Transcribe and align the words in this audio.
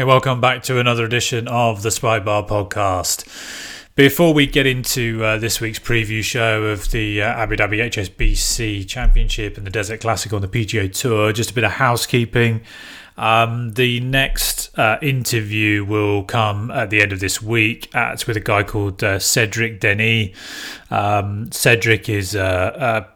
Hi, 0.00 0.04
welcome 0.04 0.40
back 0.40 0.62
to 0.62 0.78
another 0.78 1.04
edition 1.04 1.46
of 1.46 1.82
the 1.82 1.90
Spy 1.90 2.20
Bar 2.20 2.44
podcast. 2.44 3.26
Before 3.96 4.32
we 4.32 4.46
get 4.46 4.66
into 4.66 5.22
uh, 5.22 5.36
this 5.36 5.60
week's 5.60 5.78
preview 5.78 6.22
show 6.22 6.62
of 6.62 6.90
the 6.90 7.20
uh, 7.20 7.26
Abu 7.26 7.56
Dhabi 7.56 7.84
HSBC 7.84 8.88
Championship 8.88 9.58
and 9.58 9.66
the 9.66 9.70
Desert 9.70 10.00
Classic 10.00 10.32
on 10.32 10.40
the 10.40 10.48
PGA 10.48 10.90
Tour, 10.90 11.34
just 11.34 11.50
a 11.50 11.54
bit 11.54 11.64
of 11.64 11.72
housekeeping. 11.72 12.62
Um, 13.18 13.72
the 13.74 14.00
next 14.00 14.70
uh, 14.78 14.96
interview 15.02 15.84
will 15.84 16.24
come 16.24 16.70
at 16.70 16.88
the 16.88 17.02
end 17.02 17.12
of 17.12 17.20
this 17.20 17.42
week. 17.42 17.90
Uh, 17.94 18.12
it's 18.14 18.26
with 18.26 18.38
a 18.38 18.40
guy 18.40 18.62
called 18.62 19.04
uh, 19.04 19.18
Cedric 19.18 19.80
Denis. 19.80 20.34
Um, 20.90 21.52
Cedric 21.52 22.08
is 22.08 22.34
a, 22.34 23.06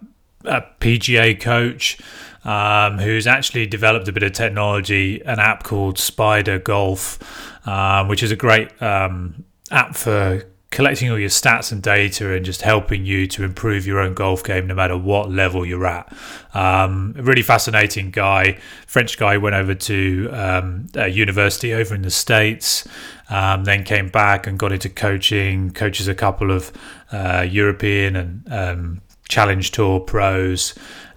a, 0.45 0.57
a 0.59 0.67
PGA 0.83 1.41
coach 1.41 1.97
um, 2.45 2.99
who's 2.99 3.27
actually 3.27 3.67
developed 3.67 4.09
a 4.09 4.13
bit 4.13 4.23
of 4.23 4.33
technology, 4.33 5.21
an 5.25 5.39
app 5.39 5.63
called 5.63 5.99
Spider 5.99 6.59
Golf, 6.59 7.19
um, 7.67 8.09
which 8.09 8.23
is 8.23 8.31
a 8.31 8.37
great 8.37 8.71
um, 8.83 9.45
app 9.71 9.97
for 9.97 10.45
collecting 10.75 11.09
all 11.09 11.19
your 11.19 11.29
stats 11.29 11.71
and 11.71 11.83
data 11.83 12.33
and 12.33 12.45
just 12.45 12.63
helping 12.63 13.07
you 13.07 13.29
to 13.29 13.45
improve 13.45 13.87
your 13.87 14.01
own 14.01 14.13
golf 14.13 14.43
game 14.43 14.67
no 14.67 14.75
matter 14.75 14.99
what 14.99 15.31
level 15.31 15.65
you're 15.65 15.87
at. 15.87 16.13
Um, 16.53 17.15
really 17.17 17.43
fascinating 17.43 18.11
guy, 18.11 18.59
French 18.89 19.17
guy, 19.17 19.37
went 19.37 19.55
over 19.55 19.75
to 19.75 20.29
um, 20.33 20.89
university 20.97 21.73
over 21.73 21.95
in 21.95 22.03
the 22.03 22.11
States, 22.11 22.89
um, 23.31 23.63
then 23.63 23.85
came 23.85 24.09
back 24.09 24.49
and 24.49 24.59
got 24.59 24.73
into 24.73 24.89
coaching, 24.89 25.71
coaches 25.71 26.09
a 26.09 26.15
couple 26.15 26.51
of 26.51 26.73
uh, 27.13 27.47
European 27.49 28.17
and 28.17 28.53
um, 28.53 29.01
Challenge 29.29 29.71
Tour 29.71 30.01
pros. 30.01 30.75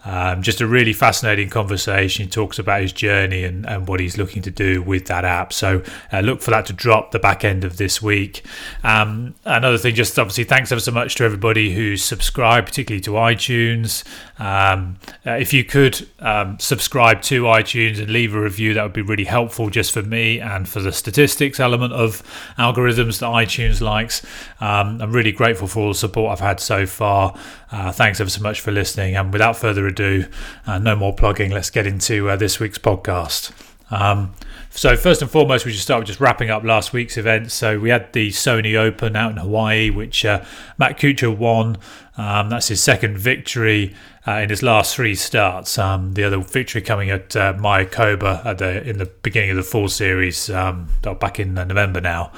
Um, 0.07 0.41
just 0.41 0.61
a 0.61 0.67
really 0.67 0.93
fascinating 0.93 1.49
conversation. 1.49 2.25
He 2.25 2.29
talks 2.29 2.57
about 2.57 2.81
his 2.81 2.93
journey 2.93 3.43
and, 3.43 3.65
and 3.65 3.89
what 3.89 3.99
he's 3.99 4.17
looking 4.17 4.41
to 4.43 4.51
do 4.51 4.81
with 4.81 5.07
that 5.07 5.25
app. 5.25 5.51
So 5.51 5.83
uh, 6.13 6.21
look 6.21 6.41
for 6.41 6.51
that 6.51 6.65
to 6.67 6.73
drop 6.73 7.11
the 7.11 7.19
back 7.19 7.43
end 7.43 7.65
of 7.65 7.75
this 7.75 8.01
week. 8.01 8.45
Um, 8.85 9.35
another 9.43 9.77
thing, 9.77 9.95
just 9.95 10.17
obviously, 10.17 10.45
thanks 10.45 10.71
ever 10.71 10.79
so 10.79 10.93
much 10.93 11.15
to 11.15 11.25
everybody 11.25 11.73
who's 11.75 12.05
subscribed, 12.05 12.67
particularly 12.67 13.01
to 13.01 13.11
iTunes. 13.11 14.05
Um, 14.39 14.97
uh, 15.25 15.31
if 15.31 15.51
you 15.51 15.65
could 15.65 16.07
um, 16.19 16.57
subscribe 16.57 17.21
to 17.23 17.43
iTunes 17.43 17.99
and 17.99 18.09
leave 18.09 18.33
a 18.33 18.39
review, 18.39 18.75
that 18.75 18.83
would 18.83 18.93
be 18.93 19.01
really 19.01 19.25
helpful 19.25 19.69
just 19.69 19.91
for 19.91 20.03
me 20.03 20.39
and 20.39 20.69
for 20.69 20.79
the 20.79 20.93
statistics 20.93 21.59
element 21.59 21.91
of 21.91 22.23
algorithms 22.57 23.19
that 23.19 23.25
iTunes 23.25 23.81
likes. 23.81 24.25
Um, 24.61 25.01
I'm 25.01 25.11
really 25.11 25.33
grateful 25.33 25.67
for 25.67 25.81
all 25.81 25.87
the 25.89 25.95
support 25.95 26.31
I've 26.31 26.39
had 26.39 26.61
so 26.61 26.85
far. 26.85 27.37
Uh, 27.69 27.91
thanks 27.91 28.21
ever 28.21 28.29
so 28.29 28.41
much 28.41 28.61
for 28.61 28.71
listening. 28.71 29.17
And 29.17 29.33
without 29.33 29.57
further 29.57 29.85
ado, 29.85 29.96
uh, 29.99 30.77
no 30.79 30.95
more 30.95 31.13
plugging. 31.13 31.51
Let's 31.51 31.69
get 31.69 31.87
into 31.87 32.29
uh, 32.29 32.35
this 32.35 32.59
week's 32.59 32.77
podcast. 32.77 33.51
Um, 33.89 34.33
so 34.69 34.95
first 34.95 35.21
and 35.21 35.31
foremost, 35.31 35.65
we 35.65 35.71
should 35.71 35.81
start 35.81 36.01
with 36.01 36.07
just 36.07 36.19
wrapping 36.19 36.49
up 36.49 36.63
last 36.63 36.93
week's 36.93 37.17
events. 37.17 37.53
So 37.53 37.79
we 37.79 37.89
had 37.89 38.11
the 38.13 38.29
Sony 38.29 38.75
Open 38.75 39.15
out 39.15 39.31
in 39.31 39.37
Hawaii, 39.37 39.89
which 39.89 40.25
uh, 40.25 40.43
Matt 40.77 40.99
Kuchar 40.99 41.35
won. 41.35 41.77
Um, 42.17 42.49
that's 42.49 42.67
his 42.67 42.81
second 42.81 43.17
victory 43.17 43.95
uh, 44.27 44.33
in 44.33 44.49
his 44.49 44.61
last 44.61 44.95
three 44.95 45.15
starts. 45.15 45.77
Um, 45.77 46.13
the 46.13 46.23
other 46.23 46.39
victory 46.39 46.81
coming 46.81 47.09
at 47.09 47.35
uh, 47.35 47.53
Mayakoba 47.53 48.45
at 48.45 48.57
the 48.57 48.87
in 48.87 48.97
the 48.97 49.05
beginning 49.05 49.51
of 49.51 49.55
the 49.55 49.63
full 49.63 49.87
series, 49.87 50.49
um, 50.49 50.89
back 51.19 51.39
in 51.39 51.53
November 51.53 52.01
now. 52.01 52.31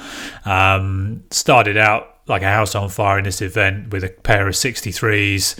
Um, 0.44 1.24
started 1.30 1.76
out 1.76 2.19
like 2.30 2.42
a 2.42 2.48
house 2.48 2.74
on 2.74 2.88
fire 2.88 3.18
in 3.18 3.24
this 3.24 3.42
event 3.42 3.92
with 3.92 4.04
a 4.04 4.08
pair 4.08 4.48
of 4.48 4.54
63s 4.54 5.58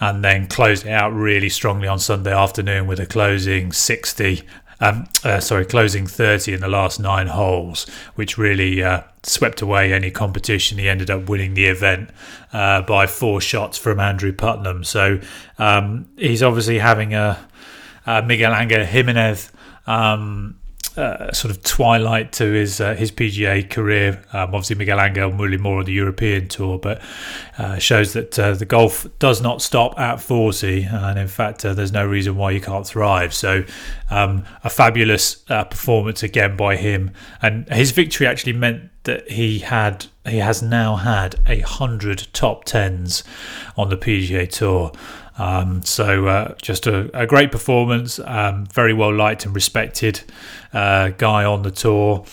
and 0.00 0.22
then 0.22 0.46
closed 0.46 0.84
it 0.84 0.90
out 0.90 1.12
really 1.14 1.48
strongly 1.48 1.88
on 1.88 1.98
Sunday 1.98 2.34
afternoon 2.34 2.86
with 2.86 3.00
a 3.00 3.06
closing 3.06 3.72
60 3.72 4.42
um, 4.80 5.08
uh, 5.24 5.40
sorry, 5.40 5.64
closing 5.64 6.06
30 6.06 6.54
in 6.54 6.60
the 6.60 6.68
last 6.68 7.00
nine 7.00 7.26
holes, 7.26 7.88
which 8.14 8.38
really 8.38 8.82
uh, 8.82 9.02
swept 9.24 9.60
away 9.60 9.92
any 9.92 10.10
competition. 10.10 10.78
He 10.78 10.88
ended 10.88 11.10
up 11.10 11.28
winning 11.28 11.54
the 11.54 11.66
event 11.66 12.10
uh, 12.52 12.82
by 12.82 13.06
four 13.06 13.40
shots 13.40 13.76
from 13.76 13.98
Andrew 13.98 14.32
Putnam. 14.32 14.84
So 14.84 15.20
um, 15.58 16.08
he's 16.16 16.44
obviously 16.44 16.78
having 16.78 17.12
a, 17.12 17.44
a 18.06 18.22
Miguel 18.22 18.54
Angel 18.54 18.84
Jimenez 18.84 19.50
um, 19.88 20.60
uh, 20.98 21.32
sort 21.32 21.50
of 21.50 21.62
twilight 21.62 22.32
to 22.32 22.44
his 22.44 22.80
uh, 22.80 22.94
his 22.94 23.12
PGA 23.12 23.68
career. 23.68 24.22
Um, 24.32 24.54
obviously, 24.54 24.76
Miguel 24.76 25.00
Angel 25.00 25.30
really 25.30 25.56
more 25.56 25.78
on 25.78 25.84
the 25.84 25.92
European 25.92 26.48
tour, 26.48 26.78
but 26.78 27.00
uh, 27.56 27.78
shows 27.78 28.12
that 28.14 28.38
uh, 28.38 28.54
the 28.54 28.64
golf 28.64 29.06
does 29.18 29.40
not 29.40 29.62
stop 29.62 29.98
at 29.98 30.20
40, 30.20 30.82
and 30.82 31.18
in 31.18 31.28
fact, 31.28 31.64
uh, 31.64 31.72
there's 31.72 31.92
no 31.92 32.04
reason 32.04 32.36
why 32.36 32.50
you 32.50 32.60
can't 32.60 32.86
thrive. 32.86 33.32
So, 33.32 33.64
um, 34.10 34.44
a 34.64 34.70
fabulous 34.70 35.36
performance 35.46 36.22
again 36.22 36.56
by 36.56 36.76
him, 36.76 37.12
and 37.40 37.68
his 37.68 37.92
victory 37.92 38.26
actually 38.26 38.54
meant 38.54 38.90
that 39.08 39.30
he 39.30 39.60
had 39.60 40.06
he 40.26 40.36
has 40.36 40.62
now 40.62 40.96
had 40.96 41.36
a 41.46 41.60
hundred 41.60 42.28
top 42.34 42.64
tens 42.64 43.24
on 43.76 43.88
the 43.88 43.96
PGA 43.96 44.48
Tour. 44.48 44.92
Um, 45.38 45.82
so 45.82 46.26
uh, 46.26 46.54
just 46.60 46.86
a, 46.86 47.10
a, 47.18 47.24
great 47.24 47.50
performance, 47.52 48.18
um, 48.18 48.66
very 48.66 48.92
well 48.92 49.14
liked 49.14 49.46
and 49.46 49.54
respected 49.54 50.22
uh, 50.72 51.10
guy 51.10 51.44
on 51.44 51.62
the 51.62 51.70
tour. 51.70 52.26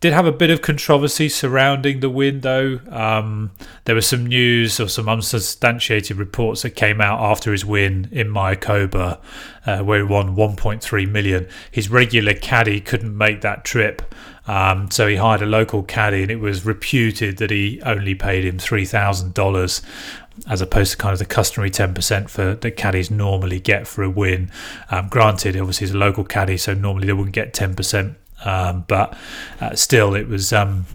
Did 0.00 0.12
have 0.14 0.24
a 0.24 0.32
bit 0.32 0.48
of 0.48 0.62
controversy 0.62 1.28
surrounding 1.28 2.00
the 2.00 2.08
win, 2.08 2.40
though. 2.40 2.80
Um, 2.90 3.50
there 3.84 3.94
was 3.94 4.06
some 4.06 4.26
news 4.26 4.80
or 4.80 4.88
some 4.88 5.08
unsubstantiated 5.08 6.16
reports 6.16 6.62
that 6.62 6.70
came 6.70 7.02
out 7.02 7.20
after 7.20 7.52
his 7.52 7.66
win 7.66 8.08
in 8.10 8.28
Mayakoba, 8.28 9.20
uh, 9.66 9.78
where 9.80 9.98
he 9.98 10.04
won 10.04 10.36
1.3 10.36 11.10
million. 11.10 11.48
His 11.70 11.90
regular 11.90 12.32
caddy 12.32 12.80
couldn't 12.80 13.16
make 13.16 13.42
that 13.42 13.64
trip, 13.64 14.14
um, 14.50 14.90
so 14.90 15.06
he 15.06 15.14
hired 15.14 15.42
a 15.42 15.46
local 15.46 15.84
caddy, 15.84 16.22
and 16.22 16.30
it 16.30 16.40
was 16.40 16.66
reputed 16.66 17.36
that 17.36 17.52
he 17.52 17.80
only 17.82 18.16
paid 18.16 18.44
him 18.44 18.58
three 18.58 18.84
thousand 18.84 19.32
dollars 19.32 19.80
as 20.48 20.60
opposed 20.60 20.90
to 20.90 20.96
kind 20.96 21.12
of 21.12 21.18
the 21.18 21.26
customary 21.26 21.70
10% 21.70 22.30
for 22.30 22.54
that 22.54 22.70
caddies 22.70 23.10
normally 23.10 23.60
get 23.60 23.86
for 23.86 24.02
a 24.02 24.08
win. 24.08 24.50
Um, 24.90 25.08
granted, 25.08 25.54
obviously, 25.56 25.86
he's 25.86 25.94
a 25.94 25.98
local 25.98 26.24
caddy, 26.24 26.56
so 26.56 26.72
normally 26.72 27.06
they 27.06 27.12
wouldn't 27.12 27.34
get 27.34 27.52
10%, 27.52 28.16
um, 28.44 28.84
but 28.88 29.16
uh, 29.60 29.74
still, 29.74 30.14
it 30.14 30.28
was. 30.28 30.52
Um, 30.52 30.86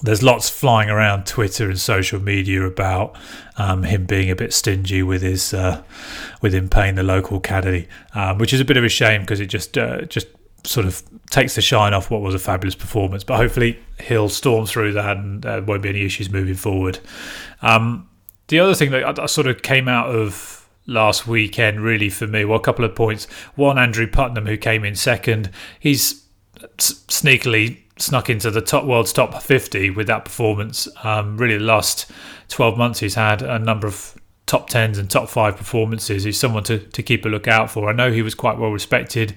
there's 0.00 0.22
lots 0.22 0.48
flying 0.48 0.90
around 0.90 1.26
Twitter 1.26 1.68
and 1.68 1.78
social 1.78 2.18
media 2.18 2.66
about 2.66 3.14
um, 3.56 3.84
him 3.84 4.04
being 4.04 4.30
a 4.30 4.34
bit 4.34 4.52
stingy 4.52 5.02
with 5.02 5.22
his 5.22 5.54
uh, 5.54 5.82
with 6.40 6.54
him 6.54 6.68
paying 6.68 6.96
the 6.96 7.02
local 7.02 7.38
caddy, 7.40 7.86
um, 8.14 8.38
which 8.38 8.52
is 8.52 8.60
a 8.60 8.64
bit 8.64 8.76
of 8.76 8.84
a 8.84 8.88
shame 8.88 9.20
because 9.20 9.38
it 9.38 9.46
just 9.46 9.78
uh, 9.78 10.02
just 10.02 10.26
sort 10.64 10.86
of 10.86 11.02
takes 11.30 11.54
the 11.54 11.62
shine 11.62 11.94
off 11.94 12.10
what 12.10 12.20
was 12.20 12.34
a 12.34 12.38
fabulous 12.38 12.74
performance. 12.74 13.24
But 13.24 13.36
hopefully 13.36 13.78
he'll 14.00 14.28
storm 14.28 14.66
through 14.66 14.92
that 14.92 15.16
and 15.16 15.42
there 15.42 15.62
won't 15.62 15.82
be 15.82 15.88
any 15.88 16.04
issues 16.04 16.30
moving 16.30 16.54
forward. 16.54 16.98
Um, 17.62 18.08
the 18.48 18.60
other 18.60 18.74
thing 18.74 18.90
that 18.90 19.18
I, 19.18 19.22
I 19.22 19.26
sort 19.26 19.46
of 19.46 19.62
came 19.62 19.88
out 19.88 20.14
of 20.14 20.68
last 20.86 21.26
weekend, 21.26 21.80
really 21.80 22.10
for 22.10 22.26
me, 22.26 22.44
well, 22.44 22.58
a 22.58 22.62
couple 22.62 22.84
of 22.84 22.94
points. 22.94 23.26
One, 23.54 23.78
Andrew 23.78 24.06
Putnam, 24.06 24.46
who 24.46 24.56
came 24.56 24.84
in 24.84 24.94
second, 24.94 25.50
he's 25.78 26.24
sneakily 26.78 27.78
snuck 27.98 28.28
into 28.28 28.50
the 28.50 28.60
top 28.60 28.84
world's 28.84 29.12
top 29.12 29.40
50 29.40 29.90
with 29.90 30.06
that 30.08 30.24
performance. 30.24 30.88
Um, 31.04 31.36
really, 31.36 31.58
the 31.58 31.64
last 31.64 32.10
12 32.48 32.76
months, 32.76 33.00
he's 33.00 33.14
had 33.14 33.42
a 33.42 33.58
number 33.58 33.86
of 33.86 34.16
top 34.46 34.68
10s 34.68 34.98
and 34.98 35.10
top 35.10 35.28
five 35.28 35.56
performances. 35.56 36.24
He's 36.24 36.38
someone 36.38 36.64
to, 36.64 36.78
to 36.78 37.02
keep 37.02 37.24
a 37.24 37.28
lookout 37.28 37.70
for. 37.70 37.88
I 37.88 37.92
know 37.92 38.12
he 38.12 38.22
was 38.22 38.34
quite 38.34 38.58
well 38.58 38.70
respected 38.70 39.34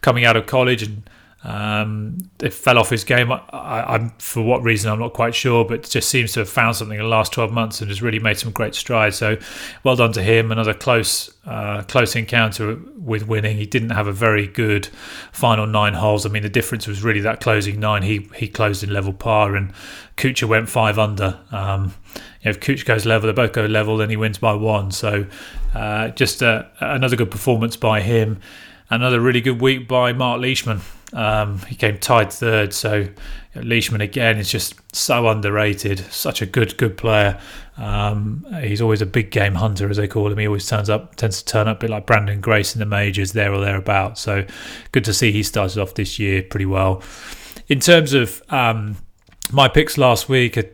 coming 0.00 0.24
out 0.24 0.36
of 0.36 0.46
college 0.46 0.82
and 0.82 1.08
um, 1.42 2.18
it 2.40 2.52
fell 2.52 2.78
off 2.78 2.90
his 2.90 3.02
game. 3.02 3.32
I, 3.32 3.94
am 3.94 4.10
for 4.18 4.42
what 4.42 4.62
reason 4.62 4.92
I'm 4.92 4.98
not 4.98 5.14
quite 5.14 5.34
sure, 5.34 5.64
but 5.64 5.88
just 5.88 6.10
seems 6.10 6.32
to 6.34 6.40
have 6.40 6.50
found 6.50 6.76
something 6.76 6.98
in 6.98 7.02
the 7.02 7.08
last 7.08 7.32
12 7.32 7.50
months 7.50 7.80
and 7.80 7.88
has 7.88 8.02
really 8.02 8.18
made 8.18 8.38
some 8.38 8.50
great 8.52 8.74
strides. 8.74 9.16
So, 9.16 9.38
well 9.82 9.96
done 9.96 10.12
to 10.12 10.22
him. 10.22 10.52
Another 10.52 10.74
close, 10.74 11.32
uh, 11.46 11.82
close 11.84 12.14
encounter 12.14 12.78
with 12.98 13.26
winning. 13.26 13.56
He 13.56 13.64
didn't 13.64 13.90
have 13.90 14.06
a 14.06 14.12
very 14.12 14.46
good 14.46 14.88
final 15.32 15.66
nine 15.66 15.94
holes. 15.94 16.26
I 16.26 16.28
mean, 16.28 16.42
the 16.42 16.50
difference 16.50 16.86
was 16.86 17.02
really 17.02 17.20
that 17.20 17.40
closing 17.40 17.80
nine. 17.80 18.02
He 18.02 18.28
he 18.36 18.46
closed 18.46 18.82
in 18.82 18.92
level 18.92 19.14
par, 19.14 19.56
and 19.56 19.72
Kuchar 20.18 20.46
went 20.46 20.68
five 20.68 20.98
under. 20.98 21.40
Um, 21.50 21.94
if 22.42 22.60
Kuchar 22.60 22.84
goes 22.84 23.06
level, 23.06 23.28
they 23.28 23.32
both 23.32 23.54
go 23.54 23.64
level, 23.64 23.96
then 23.96 24.10
he 24.10 24.16
wins 24.16 24.36
by 24.36 24.52
one. 24.52 24.90
So, 24.90 25.24
uh, 25.74 26.08
just 26.08 26.42
uh, 26.42 26.64
another 26.80 27.16
good 27.16 27.30
performance 27.30 27.78
by 27.78 28.02
him. 28.02 28.40
Another 28.90 29.20
really 29.20 29.40
good 29.40 29.60
week 29.60 29.86
by 29.86 30.12
Mark 30.12 30.40
Leishman. 30.40 30.80
Um, 31.12 31.60
he 31.60 31.76
came 31.76 31.98
tied 31.98 32.32
third, 32.32 32.74
so 32.74 33.06
Leishman 33.54 34.00
again 34.00 34.36
is 34.36 34.50
just 34.50 34.74
so 34.94 35.28
underrated. 35.28 36.00
Such 36.12 36.42
a 36.42 36.46
good, 36.46 36.76
good 36.76 36.96
player. 36.96 37.40
Um, 37.76 38.44
he's 38.62 38.82
always 38.82 39.00
a 39.00 39.06
big 39.06 39.30
game 39.30 39.54
hunter, 39.54 39.88
as 39.88 39.96
they 39.96 40.08
call 40.08 40.30
him. 40.30 40.38
He 40.38 40.46
always 40.46 40.66
turns 40.66 40.90
up, 40.90 41.14
tends 41.14 41.40
to 41.40 41.44
turn 41.44 41.68
up 41.68 41.78
a 41.78 41.80
bit 41.82 41.90
like 41.90 42.06
Branden 42.06 42.40
Grace 42.40 42.74
in 42.74 42.80
the 42.80 42.86
majors, 42.86 43.32
there 43.32 43.54
or 43.54 43.60
thereabouts. 43.60 44.20
So 44.20 44.44
good 44.90 45.04
to 45.04 45.14
see 45.14 45.30
he 45.30 45.44
started 45.44 45.80
off 45.80 45.94
this 45.94 46.18
year 46.18 46.42
pretty 46.42 46.66
well. 46.66 47.02
In 47.68 47.78
terms 47.78 48.12
of 48.12 48.42
um, 48.50 48.96
my 49.52 49.68
picks 49.68 49.98
last 49.98 50.28
week, 50.28 50.58
uh, 50.58 50.64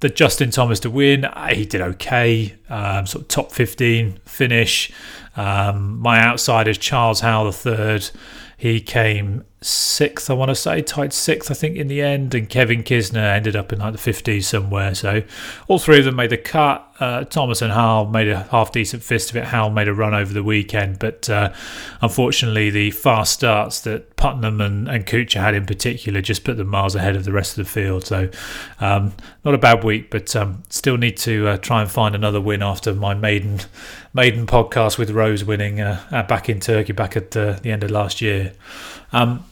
the 0.00 0.08
Justin 0.08 0.50
Thomas 0.50 0.80
to 0.80 0.90
win, 0.90 1.24
uh, 1.24 1.54
he 1.54 1.64
did 1.64 1.80
okay, 1.80 2.56
um, 2.68 3.06
sort 3.06 3.22
of 3.22 3.28
top 3.28 3.52
15 3.52 4.18
finish. 4.26 4.90
Um, 5.36 5.98
my 5.98 6.20
outsider 6.20 6.70
is 6.70 6.78
Charles 6.78 7.20
Howell 7.20 7.46
the 7.46 7.52
third. 7.52 8.10
He 8.56 8.80
came 8.80 9.44
sixth, 9.64 10.30
I 10.30 10.34
want 10.34 10.50
to 10.50 10.54
say, 10.54 10.82
tied 10.82 11.12
sixth, 11.12 11.50
I 11.50 11.54
think, 11.54 11.76
in 11.76 11.88
the 11.88 12.02
end. 12.02 12.34
And 12.34 12.48
Kevin 12.48 12.82
Kisner 12.82 13.34
ended 13.34 13.56
up 13.56 13.72
in 13.72 13.78
like 13.78 13.92
the 13.92 14.12
50s 14.12 14.44
somewhere. 14.44 14.94
So 14.94 15.22
all 15.68 15.78
three 15.78 15.98
of 15.98 16.04
them 16.04 16.16
made 16.16 16.30
the 16.30 16.36
cut. 16.36 16.88
Uh, 17.00 17.24
Thomas 17.24 17.62
and 17.62 17.72
Hal 17.72 18.06
made 18.06 18.28
a 18.28 18.44
half 18.44 18.70
decent 18.70 19.02
fist 19.02 19.30
of 19.30 19.36
it. 19.36 19.44
Hal 19.44 19.70
made 19.70 19.88
a 19.88 19.94
run 19.94 20.14
over 20.14 20.32
the 20.32 20.42
weekend, 20.44 20.98
but 21.00 21.28
uh, 21.28 21.52
unfortunately, 22.00 22.70
the 22.70 22.92
fast 22.92 23.32
starts 23.32 23.80
that 23.80 24.14
Putnam 24.16 24.60
and, 24.60 24.88
and 24.88 25.04
Kuchar 25.04 25.40
had 25.40 25.54
in 25.54 25.66
particular 25.66 26.20
just 26.20 26.44
put 26.44 26.56
them 26.56 26.68
miles 26.68 26.94
ahead 26.94 27.16
of 27.16 27.24
the 27.24 27.32
rest 27.32 27.58
of 27.58 27.64
the 27.64 27.70
field. 27.70 28.04
So, 28.04 28.30
um, 28.78 29.14
not 29.44 29.54
a 29.54 29.58
bad 29.58 29.82
week, 29.82 30.10
but 30.10 30.36
um, 30.36 30.62
still 30.68 30.96
need 30.96 31.16
to 31.18 31.48
uh, 31.48 31.56
try 31.56 31.80
and 31.80 31.90
find 31.90 32.14
another 32.14 32.40
win 32.40 32.62
after 32.62 32.94
my 32.94 33.14
maiden 33.14 33.60
maiden 34.14 34.46
podcast 34.46 34.98
with 34.98 35.10
Rose 35.10 35.42
winning 35.42 35.80
uh, 35.80 36.24
back 36.28 36.48
in 36.48 36.60
Turkey 36.60 36.92
back 36.92 37.16
at 37.16 37.32
the 37.32 37.60
end 37.64 37.82
of 37.82 37.90
last 37.90 38.20
year. 38.20 38.52
Um, 39.12 39.44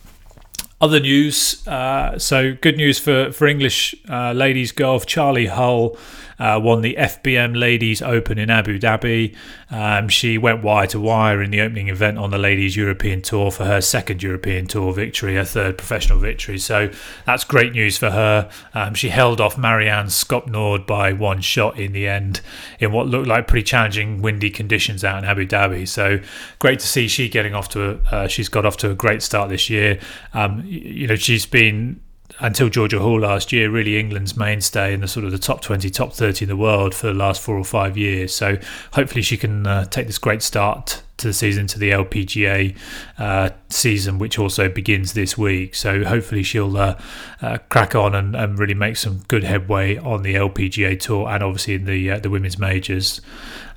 other 0.81 1.01
news, 1.01 1.67
uh, 1.67 2.19
so 2.19 2.55
good 2.55 2.77
news 2.77 2.99
for, 2.99 3.31
for 3.33 3.47
English 3.47 3.95
uh, 4.09 4.33
ladies 4.33 4.73
golf. 4.73 5.05
Charley 5.07 5.47
Hull 5.47 5.97
uh, 6.39 6.59
won 6.63 6.81
the 6.81 6.97
FBM 6.99 7.57
Ladies 7.57 8.01
Open 8.01 8.39
in 8.39 8.49
Abu 8.49 8.79
Dhabi. 8.79 9.37
Um, 9.71 10.09
she 10.09 10.37
went 10.37 10.63
wire 10.63 10.87
to 10.89 11.01
wire 11.01 11.43
in 11.43 11.51
the 11.51 11.61
opening 11.61 11.89
event 11.89 12.19
on 12.19 12.31
the 12.31 12.39
Ladies 12.39 12.77
European 12.77 13.23
Tour 13.23 13.51
for 13.51 13.65
her 13.65 13.81
second 13.81 14.23
European 14.23 14.67
Tour 14.67 14.93
victory, 14.93 15.37
her 15.37 15.45
third 15.45 15.79
professional 15.79 16.19
victory. 16.19 16.59
So 16.59 16.91
that's 17.25 17.45
great 17.45 17.73
news 17.73 17.97
for 17.97 18.11
her. 18.11 18.51
Um, 18.75 18.95
she 18.95 19.11
held 19.11 19.41
off 19.41 19.57
Marianne 19.57 20.07
Skarpnord 20.07 20.87
by 20.87 21.13
one 21.13 21.41
shot 21.41 21.79
in 21.79 21.93
the 21.93 22.09
end 22.09 22.41
in 22.79 22.93
what 22.93 23.07
looked 23.07 23.29
like 23.29 23.47
pretty 23.47 23.65
challenging 23.65 24.23
windy 24.23 24.51
conditions 24.51 25.05
out 25.05 25.19
in 25.19 25.25
Abu 25.25 25.47
Dhabi. 25.47 25.87
So 25.87 26.19
great 26.59 26.81
to 26.81 26.87
see 26.87 27.07
she 27.07 27.29
getting 27.29 27.55
off 27.55 27.69
to 27.71 27.91
a, 27.91 28.15
uh, 28.15 28.29
she's 28.29 28.49
got 28.49 28.67
off 28.67 28.77
to 28.79 28.91
a 28.91 28.95
great 28.95 29.23
start 29.23 29.51
this 29.51 29.71
year. 29.71 30.01
Um, 30.35 30.65
you 30.67 31.07
know, 31.07 31.17
she's 31.17 31.47
been 31.47 32.01
until 32.41 32.69
Georgia 32.69 32.99
Hall 32.99 33.21
last 33.21 33.53
year, 33.53 33.71
really 33.71 33.99
England's 33.99 34.37
mainstay 34.37 34.95
in 34.95 35.01
the 35.01 35.09
sort 35.09 35.25
of 35.25 35.33
the 35.33 35.39
top 35.39 35.61
20, 35.61 35.91
top 35.91 36.13
30 36.13 36.47
in 36.47 36.49
the 36.49 36.57
world 36.57 36.95
for 36.95 37.07
the 37.07 37.15
last 37.15 37.41
four 37.41 37.57
or 37.57 37.65
five 37.65 37.97
years. 37.97 38.35
So 38.35 38.59
hopefully 38.93 39.23
she 39.23 39.37
can 39.37 39.67
uh, 39.67 39.85
take 39.85 40.07
this 40.07 40.19
great 40.19 40.43
start 40.43 41.03
to 41.21 41.29
the 41.29 41.33
season 41.33 41.67
to 41.69 41.79
the 41.79 41.91
LPGA 41.91 42.77
uh, 43.19 43.51
season, 43.69 44.19
which 44.19 44.39
also 44.39 44.69
begins 44.69 45.13
this 45.13 45.37
week. 45.37 45.75
So 45.75 46.05
hopefully 46.05 46.43
she'll 46.43 46.77
uh, 46.77 46.99
uh, 47.43 47.59
crack 47.69 47.95
on 47.95 48.15
and, 48.15 48.35
and, 48.35 48.59
really 48.59 48.75
make 48.75 48.97
some 48.97 49.19
good 49.29 49.45
headway 49.45 49.97
on 49.99 50.23
the 50.23 50.35
LPGA 50.35 50.99
tour 50.99 51.29
and 51.29 51.43
obviously 51.43 51.75
in 51.75 51.85
the 51.85 52.11
uh, 52.11 52.19
the 52.19 52.31
women's 52.31 52.59
majors. 52.59 53.21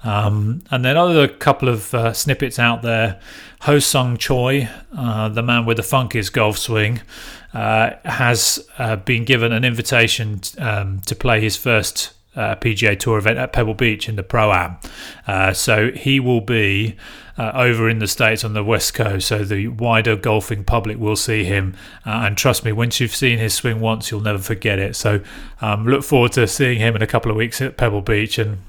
Um, 0.04 0.64
and 0.72 0.84
then 0.84 0.98
other 0.98 1.28
couple 1.28 1.70
of 1.70 1.94
uh, 1.94 2.14
snippets 2.14 2.60
out 2.60 2.82
there. 2.82 3.20
Ho 3.62 3.80
Sung 3.80 4.18
Choi, 4.18 4.68
uh, 4.98 5.30
the 5.30 5.42
man 5.42 5.66
with 5.66 5.78
the 5.78 5.84
funkiest 5.84 6.34
golf 6.34 6.58
swing, 6.58 7.00
uh, 7.54 7.92
has 8.06 8.68
uh, 8.78 8.96
been 8.96 9.24
given 9.26 9.52
an 9.52 9.64
invitation 9.64 10.42
um, 10.58 11.00
to 11.02 11.16
play 11.16 11.40
his 11.42 11.56
first 11.56 12.14
uh, 12.36 12.56
PGA 12.56 12.98
Tour 12.98 13.18
event 13.18 13.38
at 13.38 13.54
Pebble 13.54 13.76
Beach 13.76 14.10
in 14.10 14.16
the 14.16 14.24
Pro 14.24 14.52
Am. 14.52 14.78
Uh, 15.28 15.54
so 15.54 15.92
he 15.92 16.20
will 16.20 16.42
be 16.42 16.96
uh, 17.38 17.52
over 17.54 17.90
in 17.90 18.00
the 18.00 18.08
States 18.08 18.44
on 18.44 18.54
the 18.54 18.64
West 18.64 18.94
Coast. 18.94 19.28
So 19.28 19.44
the 19.44 19.68
wider 19.68 20.16
golfing 20.16 20.64
public 20.64 20.98
will 20.98 21.16
see 21.16 21.44
him. 21.44 21.76
Uh, 22.06 22.24
and 22.26 22.38
trust 22.38 22.66
me, 22.66 22.72
once 22.72 23.00
you've 23.00 23.16
seen 23.16 23.38
his 23.38 23.54
swing 23.54 23.80
once, 23.80 24.10
you'll 24.12 24.22
never 24.22 24.40
forget 24.40 24.80
it. 24.80 24.96
So 24.96 25.22
um, 25.62 25.86
look 25.86 26.04
forward 26.04 26.32
to 26.34 26.48
seeing 26.48 26.80
him 26.80 26.96
in 26.96 27.02
a 27.02 27.08
couple 27.08 27.32
of 27.32 27.38
weeks 27.38 27.62
at 27.62 27.78
Pebble 27.78 28.02
Beach. 28.02 28.38
And 28.38 28.60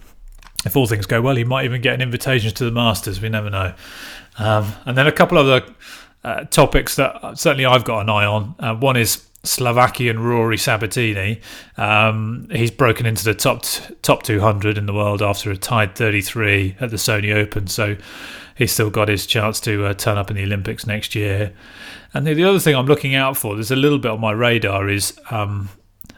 if 0.64 0.76
all 0.76 0.86
things 0.86 1.06
go 1.06 1.20
well, 1.20 1.36
he 1.36 1.44
might 1.44 1.64
even 1.64 1.80
get 1.80 1.94
an 1.94 2.02
invitation 2.02 2.52
to 2.54 2.64
the 2.64 2.70
Masters. 2.70 3.20
We 3.20 3.28
never 3.28 3.50
know. 3.50 3.74
Um, 4.38 4.72
and 4.84 4.98
then 4.98 5.06
a 5.06 5.12
couple 5.12 5.38
of 5.38 5.46
other 5.46 5.74
uh, 6.24 6.44
topics 6.44 6.96
that 6.96 7.38
certainly 7.38 7.66
I've 7.66 7.84
got 7.84 8.00
an 8.00 8.10
eye 8.10 8.24
on. 8.24 8.54
Uh, 8.58 8.74
one 8.74 8.96
is 8.96 9.26
Slovakian 9.44 10.18
Rory 10.18 10.56
Sabatini. 10.56 11.40
Um, 11.76 12.48
he's 12.50 12.70
broken 12.70 13.06
into 13.06 13.24
the 13.24 13.34
top 13.34 13.62
t- 13.62 13.94
top 14.02 14.22
200 14.22 14.78
in 14.78 14.86
the 14.86 14.94
world 14.94 15.22
after 15.22 15.50
a 15.50 15.56
tied 15.56 15.94
33 15.94 16.76
at 16.80 16.90
the 16.90 16.96
Sony 16.96 17.34
Open, 17.34 17.66
so 17.66 17.96
he's 18.54 18.72
still 18.72 18.90
got 18.90 19.08
his 19.08 19.26
chance 19.26 19.60
to 19.60 19.84
uh, 19.84 19.94
turn 19.94 20.16
up 20.16 20.30
in 20.30 20.36
the 20.36 20.42
Olympics 20.42 20.86
next 20.86 21.14
year. 21.14 21.52
And 22.14 22.26
the, 22.26 22.34
the, 22.34 22.44
other 22.44 22.58
thing 22.58 22.74
I'm 22.74 22.86
looking 22.86 23.14
out 23.14 23.36
for, 23.36 23.54
there's 23.54 23.70
a 23.70 23.76
little 23.76 23.98
bit 23.98 24.10
on 24.10 24.20
my 24.20 24.32
radar, 24.32 24.88
is 24.88 25.18
um, 25.30 25.68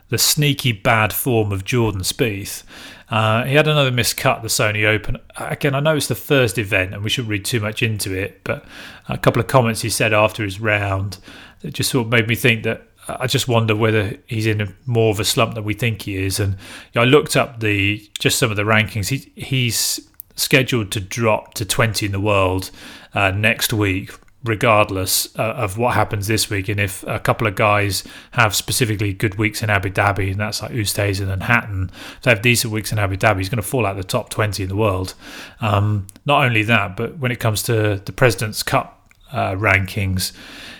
the 0.08 0.18
sneaky 0.18 0.72
bad 0.72 1.12
form 1.12 1.52
of 1.52 1.64
Jordan 1.64 2.02
Spieth. 2.02 2.62
Uh, 3.08 3.44
he 3.44 3.54
had 3.54 3.68
another 3.68 3.90
miscut 3.90 4.42
the 4.42 4.48
Sony 4.48 4.84
Open. 4.84 5.16
Again, 5.36 5.74
I 5.74 5.80
know 5.80 5.96
it's 5.96 6.08
the 6.08 6.14
first 6.14 6.58
event 6.58 6.94
and 6.94 7.02
we 7.02 7.10
shouldn't 7.10 7.30
read 7.30 7.44
too 7.44 7.60
much 7.60 7.82
into 7.82 8.12
it, 8.12 8.42
but 8.44 8.64
a 9.08 9.18
couple 9.18 9.40
of 9.40 9.46
comments 9.48 9.82
he 9.82 9.90
said 9.90 10.12
after 10.12 10.42
his 10.42 10.60
round 10.60 11.18
that 11.60 11.74
just 11.74 11.90
sort 11.90 12.06
of 12.06 12.12
made 12.12 12.28
me 12.28 12.34
think 12.34 12.64
that 12.64 12.88
I 13.08 13.26
just 13.28 13.46
wonder 13.46 13.76
whether 13.76 14.16
he's 14.26 14.46
in 14.46 14.60
a, 14.60 14.68
more 14.84 15.10
of 15.10 15.20
a 15.20 15.24
slump 15.24 15.54
than 15.54 15.64
we 15.64 15.74
think 15.74 16.02
he 16.02 16.16
is. 16.16 16.40
And 16.40 16.54
you 16.54 16.58
know, 16.96 17.02
I 17.02 17.04
looked 17.04 17.36
up 17.36 17.60
the 17.60 18.08
just 18.18 18.38
some 18.38 18.50
of 18.50 18.56
the 18.56 18.64
rankings. 18.64 19.08
He, 19.08 19.32
he's 19.40 20.00
scheduled 20.34 20.90
to 20.92 21.00
drop 21.00 21.54
to 21.54 21.64
20 21.64 22.06
in 22.06 22.12
the 22.12 22.20
world 22.20 22.70
uh, 23.14 23.30
next 23.30 23.72
week 23.72 24.10
regardless 24.46 25.28
uh, 25.38 25.42
of 25.42 25.78
what 25.78 25.94
happens 25.94 26.26
this 26.26 26.48
week. 26.48 26.68
And 26.68 26.80
if 26.80 27.02
a 27.04 27.18
couple 27.18 27.46
of 27.46 27.54
guys 27.54 28.04
have 28.32 28.54
specifically 28.54 29.12
good 29.12 29.36
weeks 29.36 29.62
in 29.62 29.70
Abu 29.70 29.90
Dhabi, 29.90 30.30
and 30.30 30.40
that's 30.40 30.62
like 30.62 30.72
Oosthuizen 30.72 31.30
and 31.30 31.42
Hatton, 31.42 31.90
if 32.16 32.22
they 32.22 32.30
have 32.30 32.42
decent 32.42 32.72
weeks 32.72 32.92
in 32.92 32.98
Abu 32.98 33.16
Dhabi, 33.16 33.38
he's 33.38 33.48
going 33.48 33.62
to 33.62 33.68
fall 33.68 33.86
out 33.86 33.96
the 33.96 34.04
top 34.04 34.30
20 34.30 34.62
in 34.62 34.68
the 34.68 34.76
world. 34.76 35.14
Um, 35.60 36.06
not 36.24 36.44
only 36.44 36.62
that, 36.64 36.96
but 36.96 37.18
when 37.18 37.32
it 37.32 37.40
comes 37.40 37.62
to 37.64 38.00
the 38.04 38.12
President's 38.12 38.62
Cup 38.62 39.12
uh, 39.32 39.52
rankings, 39.52 40.32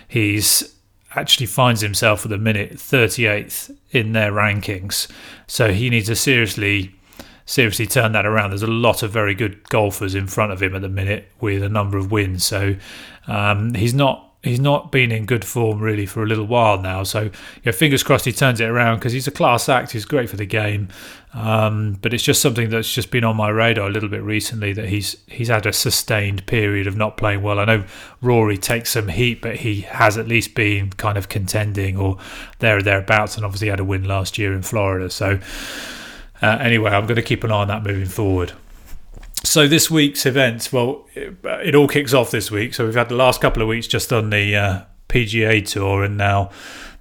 he's 0.07 0.73
actually 1.15 1.47
finds 1.47 1.81
himself 1.81 2.25
at 2.25 2.29
the 2.29 2.37
minute 2.37 2.73
38th 2.73 3.75
in 3.91 4.13
their 4.13 4.31
rankings. 4.31 5.09
So 5.47 5.73
he 5.73 5.89
needs 5.89 6.07
to 6.07 6.15
seriously 6.15 6.93
seriously 7.47 7.87
turn 7.87 8.11
that 8.11 8.25
around. 8.27 8.51
There's 8.51 8.61
a 8.61 8.67
lot 8.67 9.01
of 9.01 9.11
very 9.11 9.33
good 9.33 9.67
golfers 9.69 10.13
in 10.13 10.27
front 10.27 10.51
of 10.51 10.61
him 10.61 10.75
at 10.75 10.81
the 10.81 10.89
minute 10.89 11.31
with 11.41 11.63
a 11.63 11.69
number 11.69 11.97
of 11.97 12.11
wins. 12.11 12.45
So 12.45 12.75
um, 13.25 13.73
he's 13.73 13.95
not 13.95 14.25
he's 14.43 14.59
not 14.59 14.91
been 14.91 15.11
in 15.11 15.25
good 15.25 15.43
form 15.43 15.79
really 15.79 16.05
for 16.05 16.23
a 16.23 16.25
little 16.25 16.45
while 16.45 16.79
now. 16.79 17.03
So 17.03 17.23
you 17.23 17.31
know, 17.65 17.71
fingers 17.71 18.03
crossed 18.03 18.25
he 18.25 18.33
turns 18.33 18.59
it 18.59 18.69
around 18.69 18.97
because 18.97 19.13
he's 19.13 19.27
a 19.27 19.31
class 19.31 19.69
act. 19.69 19.93
He's 19.93 20.05
great 20.05 20.29
for 20.29 20.35
the 20.35 20.45
game, 20.45 20.89
um, 21.33 21.97
but 22.01 22.13
it's 22.13 22.23
just 22.23 22.41
something 22.41 22.69
that's 22.69 22.93
just 22.93 23.11
been 23.11 23.23
on 23.23 23.37
my 23.37 23.47
radar 23.47 23.87
a 23.87 23.91
little 23.91 24.09
bit 24.09 24.21
recently 24.21 24.73
that 24.73 24.89
he's 24.89 25.15
he's 25.27 25.47
had 25.47 25.65
a 25.65 25.73
sustained 25.73 26.45
period 26.47 26.85
of 26.85 26.97
not 26.97 27.15
playing 27.15 27.41
well. 27.41 27.59
I 27.59 27.65
know 27.65 27.85
Rory 28.21 28.57
takes 28.57 28.91
some 28.91 29.07
heat, 29.07 29.41
but 29.41 29.55
he 29.55 29.81
has 29.81 30.17
at 30.17 30.27
least 30.27 30.53
been 30.53 30.89
kind 30.91 31.17
of 31.17 31.29
contending 31.29 31.97
or 31.97 32.17
there 32.59 32.77
or 32.77 32.81
thereabouts, 32.81 33.37
and 33.37 33.45
obviously 33.45 33.69
had 33.69 33.79
a 33.79 33.85
win 33.85 34.03
last 34.03 34.37
year 34.37 34.53
in 34.53 34.63
Florida. 34.63 35.09
So. 35.09 35.39
Uh, 36.41 36.57
anyway, 36.61 36.91
I'm 36.91 37.05
going 37.05 37.15
to 37.15 37.21
keep 37.21 37.43
an 37.43 37.51
eye 37.51 37.61
on 37.61 37.67
that 37.67 37.83
moving 37.83 38.07
forward. 38.07 38.53
So 39.43 39.67
this 39.67 39.89
week's 39.89 40.25
events, 40.25 40.73
well, 40.73 41.07
it, 41.13 41.35
it, 41.43 41.75
all 41.75 41.87
kicks 41.87 42.13
off 42.13 42.31
this 42.31 42.51
week. 42.51 42.73
So 42.73 42.85
we've 42.85 42.95
had 42.95 43.09
the 43.09 43.15
last 43.15 43.39
couple 43.39 43.61
of 43.61 43.67
weeks 43.67 43.87
just 43.87 44.11
on 44.11 44.29
the 44.29 44.55
uh, 44.55 44.81
PGA 45.09 45.65
Tour, 45.65 46.03
and 46.03 46.17
now 46.17 46.49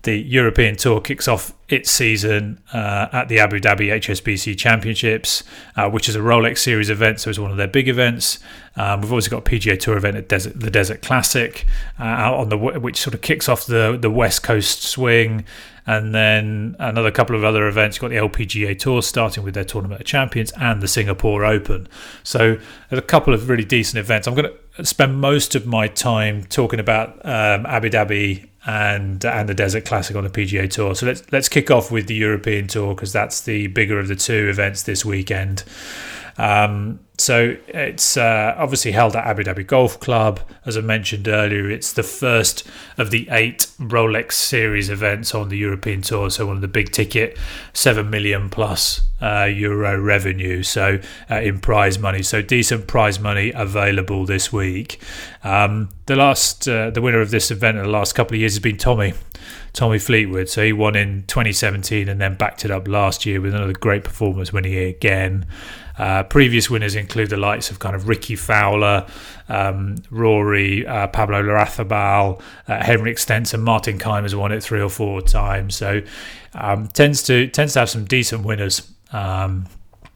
the 0.02 0.16
European 0.16 0.76
Tour 0.76 1.00
kicks 1.00 1.28
off 1.28 1.52
its 1.68 1.90
season 1.90 2.60
uh, 2.72 3.08
at 3.12 3.28
the 3.28 3.40
Abu 3.40 3.58
Dhabi 3.58 3.88
HSBC 3.88 4.56
Championships, 4.56 5.42
uh, 5.76 5.90
which 5.90 6.08
is 6.08 6.14
a 6.14 6.20
Rolex 6.20 6.58
Series 6.58 6.90
event, 6.90 7.20
so 7.20 7.30
it's 7.30 7.38
one 7.38 7.50
of 7.50 7.56
their 7.56 7.66
big 7.66 7.88
events. 7.88 8.38
Um, 8.76 9.00
we've 9.00 9.12
also 9.12 9.30
got 9.30 9.38
a 9.38 9.50
PGA 9.50 9.78
Tour 9.78 9.96
event 9.96 10.16
at 10.16 10.28
Desert, 10.28 10.60
the 10.60 10.70
Desert 10.70 11.02
Classic, 11.02 11.66
uh, 11.98 12.04
out 12.04 12.38
on 12.38 12.48
the 12.50 12.56
which 12.56 12.98
sort 12.98 13.14
of 13.14 13.20
kicks 13.20 13.48
off 13.48 13.66
the 13.66 13.98
the 14.00 14.10
West 14.10 14.42
Coast 14.42 14.82
swing, 14.82 15.44
and 15.86 16.14
then 16.14 16.76
another 16.78 17.10
couple 17.10 17.34
of 17.34 17.42
other 17.42 17.66
events. 17.66 17.96
You've 17.96 18.02
got 18.02 18.08
the 18.10 18.44
LPGA 18.44 18.78
Tour 18.78 19.02
starting 19.02 19.42
with 19.42 19.54
their 19.54 19.64
Tournament 19.64 20.00
of 20.00 20.06
Champions 20.06 20.52
and 20.52 20.80
the 20.80 20.88
Singapore 20.88 21.44
Open. 21.44 21.88
So 22.22 22.58
there's 22.90 23.02
a 23.02 23.06
couple 23.06 23.34
of 23.34 23.48
really 23.48 23.64
decent 23.64 23.98
events. 23.98 24.28
I'm 24.28 24.34
going 24.34 24.52
to 24.76 24.84
spend 24.84 25.20
most 25.20 25.54
of 25.54 25.66
my 25.66 25.88
time 25.88 26.44
talking 26.44 26.78
about 26.78 27.24
um, 27.24 27.66
Abu 27.66 27.90
Dhabi 27.90 28.46
and 28.66 29.24
and 29.24 29.48
the 29.48 29.54
Desert 29.54 29.84
Classic 29.84 30.16
on 30.16 30.24
the 30.24 30.30
PGA 30.30 30.68
Tour. 30.68 30.94
So 30.94 31.06
let's 31.06 31.22
let's 31.32 31.48
kick 31.56 31.70
off 31.70 31.90
with 31.90 32.06
the 32.06 32.14
European 32.14 32.66
Tour 32.66 32.94
because 32.94 33.14
that's 33.14 33.40
the 33.40 33.66
bigger 33.68 33.98
of 33.98 34.08
the 34.08 34.14
two 34.14 34.46
events 34.50 34.82
this 34.82 35.06
weekend. 35.06 35.64
Um, 36.38 37.00
so 37.18 37.56
it's 37.68 38.18
uh, 38.18 38.54
obviously 38.58 38.92
held 38.92 39.16
at 39.16 39.26
Abu 39.26 39.42
Dhabi 39.44 39.66
Golf 39.66 39.98
Club. 40.00 40.40
As 40.66 40.76
I 40.76 40.82
mentioned 40.82 41.28
earlier, 41.28 41.70
it's 41.70 41.94
the 41.94 42.02
first 42.02 42.66
of 42.98 43.10
the 43.10 43.26
eight 43.30 43.68
Rolex 43.78 44.32
Series 44.32 44.90
events 44.90 45.34
on 45.34 45.48
the 45.48 45.56
European 45.56 46.02
Tour. 46.02 46.28
So 46.30 46.46
one 46.46 46.56
of 46.56 46.62
the 46.62 46.68
big 46.68 46.92
ticket, 46.92 47.38
seven 47.72 48.10
million 48.10 48.50
plus 48.50 49.00
uh, 49.22 49.44
euro 49.44 49.98
revenue. 49.98 50.62
So 50.62 51.00
uh, 51.30 51.36
in 51.36 51.60
prize 51.60 51.98
money, 51.98 52.22
so 52.22 52.42
decent 52.42 52.86
prize 52.86 53.18
money 53.18 53.50
available 53.54 54.26
this 54.26 54.52
week. 54.52 55.00
Um, 55.42 55.88
the 56.04 56.16
last 56.16 56.68
uh, 56.68 56.90
the 56.90 57.00
winner 57.00 57.20
of 57.20 57.30
this 57.30 57.50
event 57.50 57.78
in 57.78 57.84
the 57.84 57.90
last 57.90 58.14
couple 58.14 58.34
of 58.34 58.40
years 58.40 58.52
has 58.52 58.60
been 58.60 58.76
Tommy 58.76 59.14
Tommy 59.72 59.98
Fleetwood. 59.98 60.48
So 60.48 60.64
he 60.64 60.72
won 60.72 60.96
in 60.96 61.24
2017 61.28 62.08
and 62.08 62.20
then 62.20 62.34
backed 62.34 62.64
it 62.64 62.70
up 62.70 62.88
last 62.88 63.24
year 63.24 63.40
with 63.40 63.54
another 63.54 63.72
great 63.72 64.04
performance 64.04 64.52
winning 64.52 64.72
it 64.74 64.96
again. 64.96 65.46
Uh, 65.98 66.22
previous 66.24 66.68
winners 66.68 66.94
include 66.94 67.30
the 67.30 67.36
likes 67.36 67.70
of 67.70 67.78
kind 67.78 67.96
of 67.96 68.08
Rickie 68.08 68.36
Fowler, 68.36 69.06
um, 69.48 69.96
Rory, 70.10 70.86
uh, 70.86 71.06
Pablo 71.08 71.42
Larrazabal, 71.42 72.40
uh, 72.68 72.84
Henrik 72.84 73.18
Stenson, 73.18 73.62
Martin 73.62 73.98
Kaymer 73.98 74.22
has 74.22 74.34
won 74.34 74.52
it 74.52 74.62
three 74.62 74.80
or 74.80 74.90
four 74.90 75.22
times. 75.22 75.76
So 75.76 76.02
um, 76.54 76.88
tends 76.88 77.22
to 77.24 77.48
tends 77.48 77.74
to 77.74 77.80
have 77.80 77.90
some 77.90 78.04
decent 78.04 78.44
winners. 78.44 78.90
Um, 79.12 79.66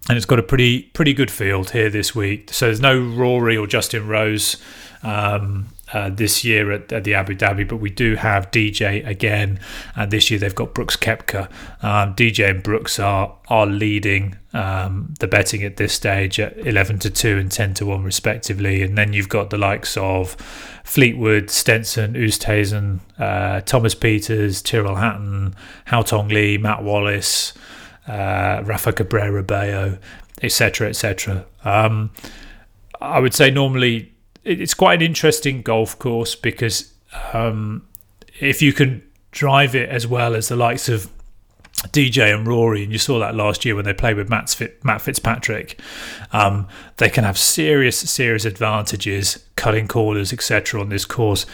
and 0.09 0.17
it's 0.17 0.27
got 0.27 0.39
a 0.39 0.43
pretty 0.43 0.83
pretty 0.83 1.15
good 1.15 1.31
field 1.31 1.71
here 1.71 1.89
this 1.91 2.15
week. 2.15 2.53
So 2.53 2.67
there's 2.67 2.81
no 2.81 2.99
Rory 3.01 3.57
or 3.57 3.67
Justin 3.67 4.09
Rose 4.09 4.57
um, 5.03 5.69
uh, 5.93 6.11
this 6.11 6.45
year 6.45 6.71
at, 6.71 6.93
at, 6.93 7.05
the 7.05 7.15
Abu 7.15 7.35
Dhabi, 7.35 7.67
but 7.67 7.77
we 7.77 7.91
do 7.91 8.15
have 8.15 8.51
DJ 8.51 9.07
again, 9.07 9.59
and 9.97 10.11
this 10.11 10.31
year 10.31 10.39
they've 10.39 10.55
got 10.55 10.75
Brooks 10.75 10.97
Koepka. 10.97 11.51
Um, 11.83 12.15
DJ 12.15 12.51
and 12.51 12.63
Brooks 12.63 12.99
are 12.99 13.37
are 13.49 13.67
leading 13.67 14.37
um, 14.53 15.15
the 15.19 15.27
betting 15.27 15.65
at 15.65 15.79
this 15.79 15.93
stage 15.93 16.39
at 16.39 16.57
eleven 16.59 16.99
to 17.01 17.11
two 17.11 17.39
and 17.39 17.51
ten 17.51 17.75
to 17.75 17.87
one 17.87 18.05
respectively, 18.05 18.83
and 18.83 18.97
then 18.97 19.13
you've 19.13 19.29
got 19.29 19.51
the 19.51 19.59
likes 19.59 19.97
of 19.97 20.37
Fleetwood, 20.85 21.51
Stenson, 21.51 22.15
Oosthuizen, 22.15 23.01
uh, 23.19 23.61
Thomas 23.63 23.95
Pieters, 23.95 24.63
Tyrrell 24.63 24.97
Hatton, 24.97 25.55
Hao 25.87 26.03
Tong 26.03 26.29
Li, 26.29 26.59
Matt 26.59 26.83
Wallace, 26.83 27.53
uh, 28.07 28.63
Rafa 28.65 28.93
Cabrera 28.93 29.43
Bello, 29.43 29.99
etc., 30.43 30.89
etc. 30.89 31.47
Um, 31.65 32.11
I 33.01 33.19
would 33.19 33.35
say 33.35 33.51
normally 33.51 34.13
it's 34.45 34.75
quite 34.75 35.01
an 35.01 35.07
interesting 35.07 35.63
golf 35.63 35.99
course 35.99 36.35
because 36.35 36.93
um, 37.33 37.87
if 38.41 38.63
you 38.63 38.73
can 38.73 39.03
drive 39.33 39.75
it 39.75 39.89
as 39.89 40.07
well 40.07 40.35
as 40.35 40.49
the 40.49 40.57
likes 40.57 40.89
of 40.89 41.11
DJ 41.89 42.35
and 42.35 42.47
Rory, 42.47 42.83
and 42.83 42.93
you 42.93 42.99
saw 42.99 43.19
that 43.21 43.35
last 43.35 43.65
year 43.65 43.75
when 43.75 43.85
they 43.85 43.95
played 43.95 44.17
with 44.17 44.29
Matt, 44.29 44.55
Matt 44.83 45.01
Fitzpatrick, 45.01 45.81
um, 46.33 46.69
they 46.99 47.09
can 47.09 47.25
have 47.25 47.39
serious, 47.39 47.99
serious 47.99 48.45
advantages, 48.45 49.47
cutting 49.57 49.89
corners, 49.89 50.33
etc. 50.33 50.81
on 50.81 50.91
this 50.91 51.05
course. 51.05 51.47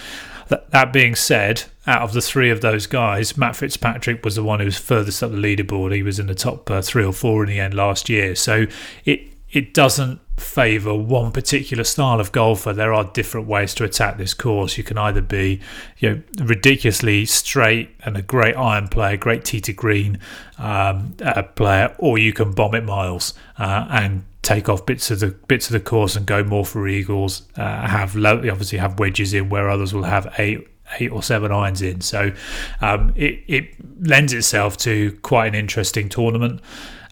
That, 0.49 0.71
that 0.71 0.93
being 0.93 1.15
said, 1.17 1.65
out 1.87 2.03
of 2.03 2.13
the 2.13 2.21
three 2.21 2.51
of 2.51 2.61
those 2.61 2.87
guys, 2.87 3.37
Matt 3.37 3.57
Fitzpatrick 3.57 4.25
was 4.25 4.37
the 4.37 4.45
one 4.45 4.61
who 4.61 4.67
was 4.67 4.79
furthest 4.79 5.23
up 5.23 5.31
the 5.31 5.37
leaderboard. 5.37 5.95
He 5.95 6.03
was 6.03 6.19
in 6.19 6.27
the 6.27 6.35
top 6.35 6.71
uh, 6.71 6.83
three 6.83 7.05
or 7.05 7.13
four 7.13 7.45
in 7.45 7.49
the 7.49 7.61
end 7.61 7.75
last 7.75 8.09
year. 8.09 8.35
So 8.35 8.67
it 9.05 9.36
it 9.51 9.73
doesn't 9.73 10.21
favour 10.37 10.95
one 10.95 11.33
particular 11.33 11.85
style 11.85 12.21
of 12.21 12.31
golfer. 12.33 12.73
There 12.73 12.93
are 12.93 13.05
different 13.05 13.47
ways 13.47 13.75
to 13.75 13.85
attack 13.85 14.19
this 14.19 14.35
course. 14.35 14.77
You 14.77 14.85
can 14.85 14.99
either 14.99 15.23
be, 15.23 15.61
you 15.99 16.11
know, 16.11 16.23
ridiculously 16.45 17.25
straight 17.25 17.91
and 18.05 18.17
a 18.17 18.23
great 18.23 18.57
iron 18.57 18.89
player, 18.89 19.17
great 19.17 19.45
tee 19.45 19.61
to 19.63 19.73
green 19.73 20.19
um, 20.59 21.17
uh, 21.23 21.43
player, 21.43 21.95
or 21.99 22.19
you 22.19 22.33
can 22.33 22.53
bomb 22.53 22.75
it 22.75 22.85
miles 22.85 23.35
uh, 23.59 23.87
and 23.91 24.25
take 24.43 24.69
off 24.69 24.87
bits 24.87 25.11
of 25.11 25.21
the 25.21 25.29
bits 25.29 25.67
of 25.67 25.73
the 25.73 25.81
course 25.81 26.17
and 26.17 26.27
go 26.27 26.45
more 26.45 26.65
for 26.65 26.87
eagles. 26.87 27.43
Uh, 27.57 27.87
have 27.87 28.17
obviously 28.17 28.79
have 28.79 28.99
wedges 28.99 29.33
in 29.33 29.49
where 29.49 29.71
others 29.71 29.95
will 29.95 30.05
have 30.05 30.33
eight 30.39 30.67
eight 31.01 31.11
or 31.11 31.23
seven 31.23 31.51
irons 31.51 31.83
in. 31.83 32.01
So 32.01 32.33
um, 32.81 33.13
it 33.17 33.43
it 33.47 33.75
lends 34.07 34.33
itself 34.33 34.77
to 34.79 35.19
quite 35.23 35.49
an 35.49 35.55
interesting 35.55 36.09
tournament. 36.09 36.61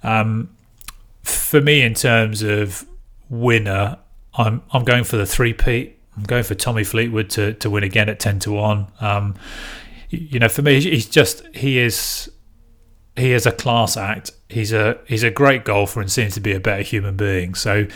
Um, 0.02 0.50
for 1.24 1.60
me, 1.60 1.82
in 1.82 1.94
terms 1.94 2.42
of 2.42 2.86
winner, 3.28 3.98
I'm 4.34 4.62
I'm 4.72 4.84
going 4.84 5.04
for 5.04 5.16
the 5.16 5.26
three 5.26 5.52
Pete. 5.52 5.98
I'm 6.16 6.22
going 6.22 6.44
for 6.44 6.54
Tommy 6.54 6.84
Fleetwood 6.84 7.28
to, 7.30 7.54
to 7.54 7.68
win 7.68 7.82
again 7.82 8.08
at 8.08 8.20
ten 8.20 8.38
to 8.40 8.52
one. 8.52 8.86
Um, 9.00 9.34
you 10.10 10.38
know, 10.38 10.48
for 10.48 10.62
me, 10.62 10.80
he's 10.80 11.08
just 11.08 11.44
he 11.54 11.78
is 11.78 12.30
he 13.16 13.32
is 13.32 13.46
a 13.46 13.52
class 13.52 13.96
act. 13.96 14.32
He's 14.48 14.72
a 14.72 14.98
he's 15.06 15.22
a 15.22 15.30
great 15.30 15.64
golfer 15.64 16.00
and 16.00 16.10
seems 16.10 16.34
to 16.34 16.40
be 16.40 16.52
a 16.52 16.60
better 16.60 16.82
human 16.82 17.16
being. 17.16 17.54
So, 17.54 17.86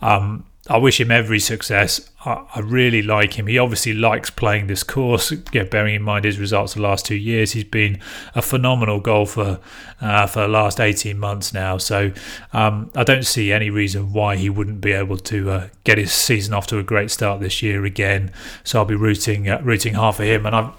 um, 0.00 0.46
I 0.68 0.76
wish 0.76 1.00
him 1.00 1.10
every 1.10 1.40
success. 1.40 2.10
I, 2.24 2.60
really 2.60 3.00
like 3.00 3.38
him. 3.38 3.46
He 3.46 3.56
obviously 3.58 3.94
likes 3.94 4.28
playing 4.28 4.66
this 4.66 4.82
course. 4.82 5.32
Yeah, 5.50 5.62
bearing 5.62 5.94
in 5.94 6.02
mind 6.02 6.26
his 6.26 6.38
results 6.38 6.74
the 6.74 6.82
last 6.82 7.06
two 7.06 7.16
years, 7.16 7.52
he's 7.52 7.64
been 7.64 8.00
a 8.34 8.42
phenomenal 8.42 9.00
golfer 9.00 9.60
uh, 10.00 10.26
for 10.26 10.40
the 10.40 10.48
last 10.48 10.78
eighteen 10.78 11.18
months 11.18 11.54
now. 11.54 11.78
So 11.78 12.12
um, 12.52 12.90
I 12.94 13.04
don't 13.04 13.24
see 13.24 13.50
any 13.50 13.70
reason 13.70 14.12
why 14.12 14.36
he 14.36 14.50
wouldn't 14.50 14.82
be 14.82 14.92
able 14.92 15.16
to 15.16 15.50
uh, 15.50 15.68
get 15.84 15.96
his 15.96 16.12
season 16.12 16.52
off 16.52 16.66
to 16.66 16.78
a 16.78 16.82
great 16.82 17.10
start 17.10 17.40
this 17.40 17.62
year 17.62 17.86
again. 17.86 18.30
So 18.62 18.80
I'll 18.80 18.84
be 18.84 18.94
rooting 18.94 19.48
uh, 19.48 19.60
rooting 19.62 19.94
hard 19.94 20.16
for 20.16 20.24
him. 20.24 20.44
And 20.44 20.54
I'm 20.54 20.72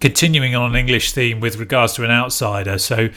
continuing 0.00 0.54
on 0.54 0.70
an 0.70 0.76
English 0.76 1.12
theme 1.12 1.40
with 1.40 1.56
regards 1.56 1.92
to 1.94 2.04
an 2.04 2.10
outsider. 2.10 2.78
So 2.78 3.10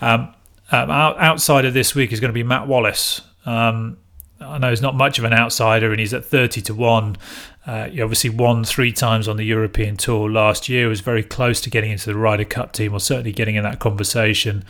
um, 0.00 0.32
um, 0.70 0.90
outsider 0.90 1.70
this 1.70 1.94
week 1.94 2.12
is 2.12 2.20
going 2.20 2.28
to 2.30 2.34
be 2.34 2.44
Matt 2.44 2.68
Wallace. 2.68 3.22
Um, 3.44 3.98
I 4.42 4.58
know 4.58 4.70
he's 4.70 4.82
not 4.82 4.94
much 4.94 5.18
of 5.18 5.24
an 5.24 5.32
outsider, 5.32 5.90
and 5.90 6.00
he's 6.00 6.14
at 6.14 6.24
thirty 6.24 6.60
to 6.62 6.74
one. 6.74 7.16
Uh, 7.64 7.88
he 7.88 8.02
obviously 8.02 8.28
won 8.28 8.64
three 8.64 8.90
times 8.90 9.28
on 9.28 9.36
the 9.36 9.44
European 9.44 9.96
Tour 9.96 10.28
last 10.28 10.68
year. 10.68 10.88
Was 10.88 11.00
very 11.00 11.22
close 11.22 11.60
to 11.60 11.70
getting 11.70 11.92
into 11.92 12.06
the 12.06 12.16
Ryder 12.16 12.44
Cup 12.44 12.72
team, 12.72 12.92
or 12.92 13.00
certainly 13.00 13.32
getting 13.32 13.54
in 13.54 13.62
that 13.62 13.78
conversation. 13.78 14.64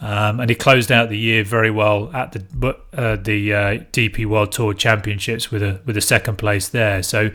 Um, 0.00 0.38
and 0.40 0.48
he 0.48 0.54
closed 0.54 0.92
out 0.92 1.08
the 1.08 1.18
year 1.18 1.42
very 1.42 1.70
well 1.70 2.10
at 2.14 2.32
the 2.32 2.76
uh, 2.92 3.16
the 3.16 3.52
uh, 3.52 3.58
DP 3.92 4.26
World 4.26 4.52
Tour 4.52 4.74
Championships 4.74 5.50
with 5.50 5.62
a 5.62 5.80
with 5.84 5.96
a 5.96 6.00
second 6.02 6.36
place 6.36 6.68
there. 6.68 7.02
So, 7.02 7.30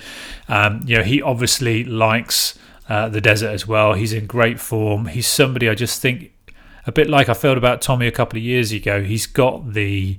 um, 0.47 0.81
you 0.85 0.97
know, 0.97 1.03
he 1.03 1.21
obviously 1.21 1.83
likes 1.83 2.57
uh, 2.87 3.09
the 3.09 3.21
desert 3.21 3.49
as 3.49 3.67
well. 3.67 3.93
He's 3.93 4.13
in 4.13 4.27
great 4.27 4.59
form. 4.59 5.07
He's 5.07 5.27
somebody 5.27 5.69
I 5.69 5.75
just 5.75 6.01
think 6.01 6.31
a 6.85 6.91
bit 6.91 7.09
like 7.09 7.29
I 7.29 7.33
felt 7.33 7.57
about 7.57 7.81
Tommy 7.81 8.07
a 8.07 8.11
couple 8.11 8.37
of 8.37 8.43
years 8.43 8.71
ago. 8.71 9.03
He's 9.03 9.27
got 9.27 9.73
the 9.73 10.17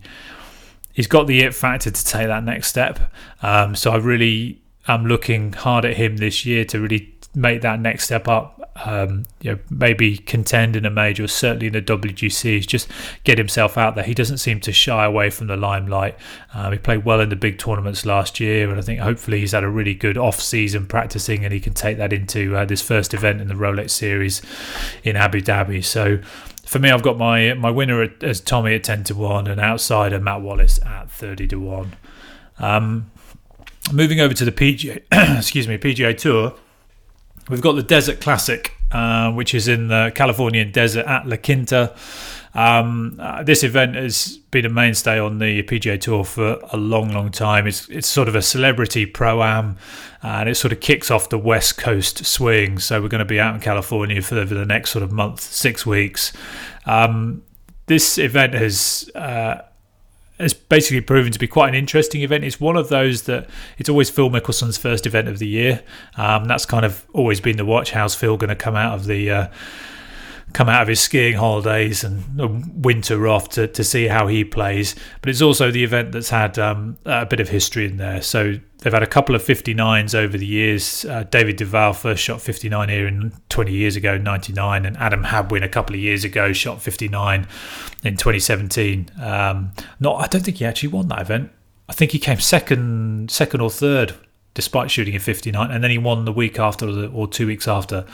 he's 0.93 1.07
got 1.07 1.27
the 1.27 1.41
it 1.41 1.55
factor 1.55 1.91
to 1.91 2.05
take 2.05 2.27
that 2.27 2.45
next 2.45 2.69
step. 2.69 3.13
Um, 3.43 3.75
so 3.75 3.93
I 3.93 3.97
really 3.97 4.61
am 4.89 5.07
looking 5.07 5.53
hard 5.53 5.85
at 5.85 5.97
him 5.97 6.17
this 6.17 6.45
year 6.45 6.65
to 6.67 6.81
really 6.81 7.15
make 7.35 7.63
that 7.63 7.81
next 7.81 8.05
step 8.05 8.29
up. 8.29 8.59
Um, 8.87 9.25
you 9.41 9.53
know, 9.53 9.59
maybe 9.71 10.17
contend 10.17 10.77
in 10.77 10.87
a 10.87 10.91
major, 10.91 11.27
certainly 11.29 11.67
in 11.67 11.75
the 11.75 11.83
WGCs. 11.83 12.67
Just 12.67 12.89
get 13.23 13.37
himself 13.37 13.77
out 13.77 13.95
there. 13.95 14.05
He 14.05 14.15
doesn't 14.15 14.39
seem 14.39 14.61
to 14.61 14.73
shy 14.73 15.05
away 15.05 15.29
from 15.29 15.47
the 15.47 15.57
limelight. 15.57 16.17
Um, 16.55 16.73
he 16.73 16.79
played 16.79 17.05
well 17.05 17.21
in 17.21 17.29
the 17.29 17.37
big 17.37 17.59
tournaments 17.59 18.07
last 18.07 18.41
year, 18.41 18.71
and 18.71 18.79
I 18.79 18.83
think 18.83 19.01
hopefully 19.01 19.41
he's 19.41 19.53
had 19.53 19.63
a 19.63 19.69
really 19.69 19.95
good 19.95 20.17
off 20.17 20.41
season 20.41 20.87
practicing, 20.87 21.45
and 21.45 21.53
he 21.53 21.61
can 21.61 21.75
take 21.75 21.99
that 21.99 22.13
into 22.15 22.57
uh, 22.57 22.65
this 22.65 22.81
first 22.81 23.13
event 23.13 23.43
in 23.43 23.49
the 23.49 23.55
Rolex 23.55 23.91
Series 23.91 24.41
in 25.05 25.17
Abu 25.17 25.43
Dhabi. 25.43 25.85
So 25.85 26.21
for 26.73 26.79
me, 26.79 26.91
I've 26.91 27.03
got 27.03 27.19
my 27.19 27.53
my 27.53 27.71
winner 27.71 28.11
as 28.23 28.41
Tommy 28.41 28.75
at 28.75 28.85
ten 28.85 29.05
to 29.05 29.15
one, 29.15 29.47
and 29.47 29.61
outsider 29.61 30.19
Matt 30.19 30.41
Wallace 30.41 30.81
at 30.83 31.11
thirty 31.11 31.47
to 31.49 31.61
one. 31.61 31.93
Um, 32.59 33.11
moving 33.93 34.21
over 34.21 34.33
to 34.33 34.45
the 34.45 34.53
PGA, 34.53 35.03
excuse 35.39 35.69
me, 35.69 35.77
PGA 35.77 36.17
Tour, 36.17 36.55
we've 37.51 37.61
got 37.61 37.73
the 37.73 37.83
Desert 37.83 38.23
Classic, 38.23 38.75
uh, 38.91 39.31
which 39.33 39.55
is 39.55 39.69
in 39.69 39.89
the 39.89 40.13
Californian 40.15 40.73
desert 40.73 41.05
at 41.05 41.29
La 41.29 41.37
Quinta. 41.37 41.95
Um, 42.55 43.17
uh, 43.19 43.43
this 43.43 43.63
event 43.63 43.95
has 43.95 44.39
been 44.51 44.67
a 44.67 44.69
mainstay 44.69 45.19
on 45.19 45.39
the 45.39 45.63
PGA 45.63 46.01
Tour 46.01 46.25
for 46.25 46.59
a 46.71 46.77
long, 46.77 47.13
long 47.13 47.31
time. 47.31 47.67
It's 47.67 47.89
it's 47.89 48.09
sort 48.09 48.29
of 48.29 48.35
a 48.35 48.43
celebrity 48.43 49.07
pro 49.07 49.43
am, 49.43 49.79
and 50.23 50.49
it 50.49 50.57
sort 50.57 50.73
of 50.73 50.81
kicks 50.81 51.11
off 51.11 51.31
the 51.31 51.39
West 51.39 51.79
Coast 51.79 52.27
swing. 52.27 52.79
So 52.79 53.01
we're 53.01 53.09
going 53.09 53.21
to 53.21 53.25
be 53.25 53.41
out 53.41 53.55
in 53.55 53.61
California 53.61 54.21
for 54.21 54.35
the, 54.35 54.65
next 54.67 54.91
sort 54.91 55.03
of 55.03 55.11
month, 55.13 55.41
six 55.41 55.87
weeks. 55.87 56.33
Um, 56.87 57.43
this 57.87 58.19
event 58.19 58.55
has. 58.55 59.11
Uh, 59.15 59.63
has 60.41 60.55
basically 60.55 61.01
proven 61.01 61.31
to 61.31 61.39
be 61.39 61.47
quite 61.47 61.69
an 61.69 61.75
interesting 61.77 62.23
event. 62.23 62.43
It's 62.43 62.59
one 62.59 62.77
of 62.77 62.89
those 62.89 63.25
that 63.25 63.49
it's 63.79 63.89
always 63.89 64.11
Phil 64.11 64.29
Mickelson's 64.29 64.77
first 64.77 65.07
event 65.07 65.29
of 65.29 65.39
the 65.39 65.47
year. 65.47 65.85
Um, 66.17 66.47
that's 66.47 66.67
kind 66.67 66.85
of 66.85 67.07
always 67.13 67.41
been 67.41 67.59
the 67.59 67.65
watch. 67.65 67.93
How's 67.93 68.17
Phil 68.17 68.37
going 68.37 68.49
to 68.49 68.57
come 68.57 68.75
out 68.75 68.95
of 68.95 69.05
the 69.05 69.31
uh, 69.31 69.49
come 70.53 70.69
out 70.69 70.83
of 70.83 70.89
his 70.89 71.01
skiing 71.01 71.35
holidays 71.35 72.05
and 72.05 72.85
winter 72.85 73.27
off 73.27 73.49
to, 73.51 73.67
to 73.69 73.85
see 73.85 74.07
how 74.07 74.27
he 74.27 74.45
plays. 74.45 74.95
But 75.21 75.31
it's 75.31 75.43
also 75.43 75.71
the 75.71 75.85
event 75.85 76.13
that's 76.13 76.31
had 76.31 76.59
um, 76.59 76.99
a 77.05 77.27
bit 77.27 77.41
of 77.41 77.49
history 77.49 77.87
in 77.87 77.97
there. 77.97 78.23
So 78.23 78.55
they've 78.79 78.93
had 78.93 79.03
a 79.03 79.07
couple 79.07 79.35
of 79.35 79.43
59s 79.43 80.15
over 80.15 80.37
the 80.37 80.47
years. 80.47 81.05
Uh, 81.05 81.25
David 81.25 81.57
Duval 81.57 81.95
first 81.95 82.23
shot 82.23 82.41
59 82.41 82.89
here 82.89 83.07
in 83.07 83.33
20 83.49 83.73
years 83.73 83.97
ago, 83.97 84.19
99, 84.19 84.85
and 84.85 84.97
Adam 84.97 85.25
Hadwin 85.25 85.63
a 85.63 85.69
couple 85.69 85.95
of 85.95 86.01
years 86.01 86.25
ago 86.25 86.53
shot 86.53 86.83
59 86.83 87.47
in 88.05 88.17
2017. 88.17 89.11
Um, 89.21 89.73
not, 90.01 90.21
I 90.21 90.27
don't 90.27 90.45
think 90.45 90.59
he 90.59 90.65
actually 90.65 90.91
won 90.91 91.09
that 91.09 91.21
event. 91.21 91.51
I 91.89 91.93
think 91.95 92.13
he 92.13 92.19
came 92.19 92.41
second, 92.41 93.31
second 93.31 93.61
or 93.61 93.71
third 93.71 94.15
despite 94.55 94.91
shooting 94.91 95.17
a 95.17 95.19
59, 95.19 95.71
and 95.71 95.83
then 95.83 95.91
he 95.91 95.99
won 95.99 96.25
the 96.25 96.33
week 96.33 96.59
after 96.59 97.09
or 97.09 97.27
two 97.27 97.47
weeks 97.47 97.67
after. 97.67 98.05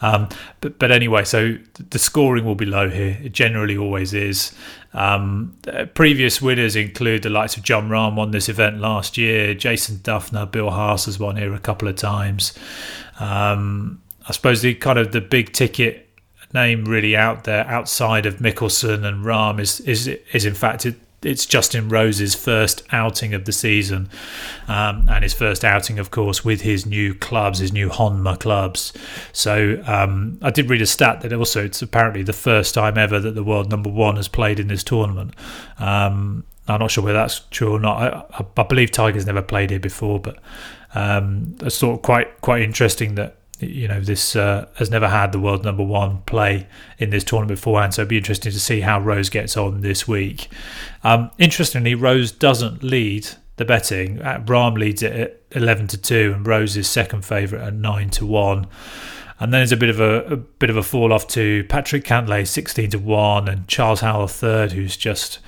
Um, 0.00 0.28
but, 0.60 0.78
but 0.78 0.92
anyway, 0.92 1.24
so 1.24 1.56
the 1.90 1.98
scoring 1.98 2.44
will 2.44 2.54
be 2.54 2.66
low 2.66 2.88
here. 2.88 3.18
It 3.22 3.32
generally 3.32 3.76
always 3.76 4.14
is. 4.14 4.54
Um, 4.94 5.56
uh, 5.66 5.86
previous 5.86 6.40
winners 6.40 6.76
include 6.76 7.22
the 7.22 7.30
likes 7.30 7.56
of 7.56 7.62
Jon 7.62 7.88
Rahm 7.88 8.14
won 8.14 8.30
this 8.30 8.48
event 8.48 8.78
last 8.78 9.18
year, 9.18 9.54
Jason 9.54 9.96
Dufner, 9.96 10.50
Bill 10.50 10.70
Haas 10.70 11.06
has 11.06 11.18
won 11.18 11.36
here 11.36 11.52
a 11.52 11.58
couple 11.58 11.88
of 11.88 11.96
times. 11.96 12.56
Um, 13.20 14.00
I 14.28 14.32
suppose 14.32 14.62
the 14.62 14.74
kind 14.74 14.98
of 14.98 15.12
the 15.12 15.20
big 15.20 15.52
ticket 15.52 16.08
name 16.54 16.84
really 16.84 17.16
out 17.16 17.44
there 17.44 17.66
outside 17.66 18.24
of 18.26 18.36
Mickelson 18.36 19.04
and 19.04 19.24
Rahm 19.24 19.60
is 19.60 19.80
is 19.80 20.08
is 20.32 20.44
in 20.44 20.54
fact 20.54 20.86
it's 21.22 21.46
Justin 21.46 21.88
Rose's 21.88 22.34
first 22.34 22.82
outing 22.92 23.34
of 23.34 23.44
the 23.44 23.52
season, 23.52 24.08
um, 24.68 25.06
and 25.10 25.22
his 25.22 25.34
first 25.34 25.64
outing, 25.64 25.98
of 25.98 26.10
course, 26.10 26.44
with 26.44 26.60
his 26.60 26.86
new 26.86 27.14
clubs, 27.14 27.58
his 27.58 27.72
new 27.72 27.88
Honma 27.88 28.38
clubs. 28.38 28.92
So 29.32 29.82
um, 29.86 30.38
I 30.42 30.50
did 30.50 30.70
read 30.70 30.82
a 30.82 30.86
stat 30.86 31.22
that 31.22 31.32
also 31.32 31.64
it's 31.64 31.82
apparently 31.82 32.22
the 32.22 32.32
first 32.32 32.74
time 32.74 32.96
ever 32.96 33.18
that 33.18 33.34
the 33.34 33.44
world 33.44 33.70
number 33.70 33.90
one 33.90 34.16
has 34.16 34.28
played 34.28 34.60
in 34.60 34.68
this 34.68 34.84
tournament. 34.84 35.34
Um, 35.78 36.44
I'm 36.68 36.80
not 36.80 36.90
sure 36.90 37.02
whether 37.02 37.18
that's 37.18 37.40
true 37.50 37.74
or 37.74 37.80
not. 37.80 37.96
I, 37.96 38.38
I, 38.38 38.46
I 38.56 38.62
believe 38.62 38.90
Tiger's 38.90 39.26
never 39.26 39.42
played 39.42 39.70
here 39.70 39.80
before, 39.80 40.20
but 40.20 40.38
um, 40.94 41.56
sort 41.68 41.96
of 41.96 42.02
quite 42.02 42.40
quite 42.40 42.62
interesting 42.62 43.14
that 43.16 43.36
you 43.60 43.88
know, 43.88 44.00
this 44.00 44.36
uh, 44.36 44.68
has 44.76 44.90
never 44.90 45.08
had 45.08 45.32
the 45.32 45.38
world 45.38 45.64
number 45.64 45.82
one 45.82 46.22
play 46.22 46.66
in 46.98 47.10
this 47.10 47.24
tournament 47.24 47.58
beforehand. 47.58 47.94
So 47.94 48.02
it'd 48.02 48.08
be 48.08 48.18
interesting 48.18 48.52
to 48.52 48.60
see 48.60 48.80
how 48.80 49.00
Rose 49.00 49.28
gets 49.30 49.56
on 49.56 49.80
this 49.80 50.06
week. 50.06 50.48
Um, 51.02 51.30
interestingly, 51.38 51.94
Rose 51.94 52.30
doesn't 52.30 52.82
lead 52.82 53.28
the 53.56 53.64
betting. 53.64 54.22
Uh, 54.22 54.42
Rahm 54.46 54.78
leads 54.78 55.02
it 55.02 55.12
at 55.12 55.40
11 55.52 55.88
to 55.88 55.98
2, 55.98 56.32
and 56.36 56.46
Rose 56.46 56.76
is 56.76 56.88
second 56.88 57.24
favourite 57.24 57.66
at 57.66 57.74
9 57.74 58.10
to 58.10 58.26
1. 58.26 58.66
And 59.40 59.52
then 59.52 59.60
there's 59.60 59.72
a 59.72 59.76
bit 59.76 59.90
of 59.90 60.00
a, 60.00 60.24
a 60.24 60.36
bit 60.36 60.70
of 60.70 60.76
a 60.76 60.82
fall 60.82 61.12
off 61.12 61.28
to 61.28 61.64
Patrick 61.64 62.04
Cantlay, 62.04 62.46
16 62.46 62.90
to 62.90 62.98
1, 62.98 63.48
and 63.48 63.68
Charles 63.68 64.00
Howell, 64.00 64.28
third, 64.28 64.72
who's 64.72 64.96
just 64.96 65.38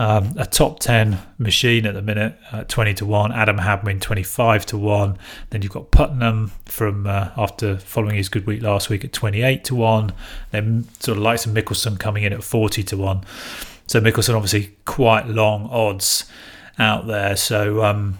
um, 0.00 0.32
a 0.38 0.46
top 0.46 0.80
10 0.80 1.18
machine 1.36 1.84
at 1.84 1.92
the 1.92 2.00
minute, 2.00 2.34
uh, 2.52 2.64
20 2.64 2.94
to 2.94 3.04
1. 3.04 3.32
Adam 3.32 3.58
Hadwin, 3.58 4.00
25 4.00 4.64
to 4.64 4.78
1. 4.78 5.18
Then 5.50 5.60
you've 5.60 5.72
got 5.72 5.90
Putnam 5.90 6.52
from 6.64 7.06
uh, 7.06 7.28
after 7.36 7.76
following 7.76 8.16
his 8.16 8.30
good 8.30 8.46
week 8.46 8.62
last 8.62 8.88
week 8.88 9.04
at 9.04 9.12
28 9.12 9.62
to 9.64 9.74
1. 9.74 10.14
Then 10.52 10.88
sort 11.00 11.18
of 11.18 11.22
likes 11.22 11.44
of 11.44 11.52
Mickelson 11.52 12.00
coming 12.00 12.22
in 12.22 12.32
at 12.32 12.42
40 12.42 12.82
to 12.82 12.96
1. 12.96 13.24
So 13.86 14.00
Mickelson 14.00 14.34
obviously 14.34 14.74
quite 14.86 15.26
long 15.26 15.68
odds 15.70 16.24
out 16.78 17.06
there. 17.06 17.36
So 17.36 17.84
um, 17.84 18.16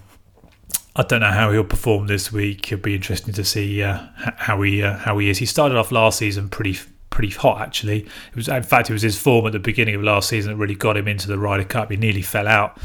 I 0.94 1.02
don't 1.02 1.20
know 1.20 1.32
how 1.32 1.50
he'll 1.50 1.64
perform 1.64 2.08
this 2.08 2.30
week. 2.30 2.70
It'll 2.70 2.82
be 2.82 2.94
interesting 2.94 3.32
to 3.32 3.44
see 3.44 3.82
uh, 3.82 4.00
how 4.16 4.60
he 4.60 4.82
uh, 4.82 4.98
how 4.98 5.16
he 5.16 5.30
is. 5.30 5.38
He 5.38 5.46
started 5.46 5.78
off 5.78 5.90
last 5.90 6.18
season 6.18 6.50
pretty 6.50 6.78
pretty 7.20 7.34
hot 7.34 7.60
actually. 7.60 7.98
It 7.98 8.36
was 8.36 8.48
in 8.48 8.62
fact 8.62 8.88
it 8.88 8.94
was 8.94 9.02
his 9.02 9.18
form 9.18 9.46
at 9.46 9.52
the 9.52 9.58
beginning 9.58 9.94
of 9.94 10.02
last 10.02 10.30
season 10.30 10.52
that 10.52 10.56
really 10.56 10.74
got 10.74 10.96
him 10.96 11.06
into 11.06 11.28
the 11.28 11.38
Ryder 11.38 11.64
Cup. 11.64 11.90
He 11.90 11.98
nearly 11.98 12.22
fell 12.22 12.48
out 12.48 12.78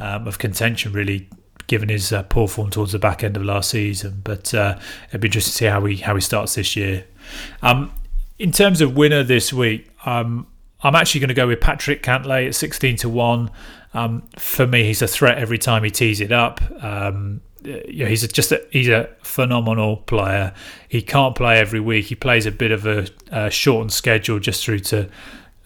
um, 0.00 0.26
of 0.26 0.38
contention 0.38 0.92
really 0.92 1.28
given 1.68 1.88
his 1.88 2.12
uh, 2.12 2.24
poor 2.24 2.48
form 2.48 2.70
towards 2.70 2.90
the 2.90 2.98
back 2.98 3.22
end 3.22 3.36
of 3.36 3.44
last 3.44 3.70
season. 3.70 4.20
But 4.24 4.52
uh, 4.52 4.80
it'd 5.10 5.20
be 5.20 5.28
interesting 5.28 5.52
to 5.52 5.56
see 5.56 5.64
how 5.66 5.84
he 5.84 5.96
how 5.98 6.16
he 6.16 6.20
starts 6.20 6.56
this 6.56 6.74
year. 6.74 7.04
Um, 7.62 7.92
in 8.36 8.50
terms 8.50 8.80
of 8.80 8.96
winner 8.96 9.22
this 9.22 9.52
week, 9.52 9.88
um, 10.04 10.48
I'm 10.82 10.96
actually 10.96 11.20
going 11.20 11.28
to 11.28 11.34
go 11.34 11.46
with 11.46 11.60
Patrick 11.60 12.02
Cantlay 12.02 12.48
at 12.48 12.56
16 12.56 12.96
to 12.96 13.08
one. 13.08 13.48
Um, 13.94 14.24
for 14.36 14.66
me, 14.66 14.82
he's 14.84 15.02
a 15.02 15.08
threat 15.08 15.38
every 15.38 15.58
time 15.58 15.84
he 15.84 15.90
tees 15.90 16.20
it 16.20 16.32
up. 16.32 16.60
Um, 16.82 17.42
yeah, 17.62 18.06
he's 18.06 18.24
a, 18.24 18.28
just 18.28 18.52
a, 18.52 18.64
he's 18.70 18.88
a 18.88 19.08
phenomenal 19.22 19.98
player. 19.98 20.52
He 20.88 21.02
can't 21.02 21.34
play 21.34 21.58
every 21.58 21.80
week. 21.80 22.06
He 22.06 22.14
plays 22.14 22.46
a 22.46 22.52
bit 22.52 22.70
of 22.70 22.86
a, 22.86 23.08
a 23.30 23.50
shortened 23.50 23.92
schedule 23.92 24.38
just 24.38 24.64
through 24.64 24.80
to 24.80 25.08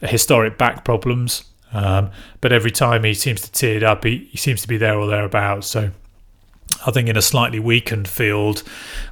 historic 0.01 0.57
back 0.57 0.83
problems. 0.83 1.45
Um, 1.71 2.11
but 2.41 2.51
every 2.51 2.71
time 2.71 3.03
he 3.03 3.13
seems 3.13 3.41
to 3.41 3.51
tee 3.51 3.71
it 3.71 3.83
up, 3.83 4.03
he, 4.03 4.29
he 4.31 4.37
seems 4.37 4.61
to 4.61 4.67
be 4.67 4.77
there 4.77 4.97
or 4.97 5.07
thereabouts. 5.07 5.67
So 5.67 5.91
I 6.85 6.91
think 6.91 7.09
in 7.09 7.17
a 7.17 7.21
slightly 7.21 7.59
weakened 7.59 8.07
field, 8.07 8.63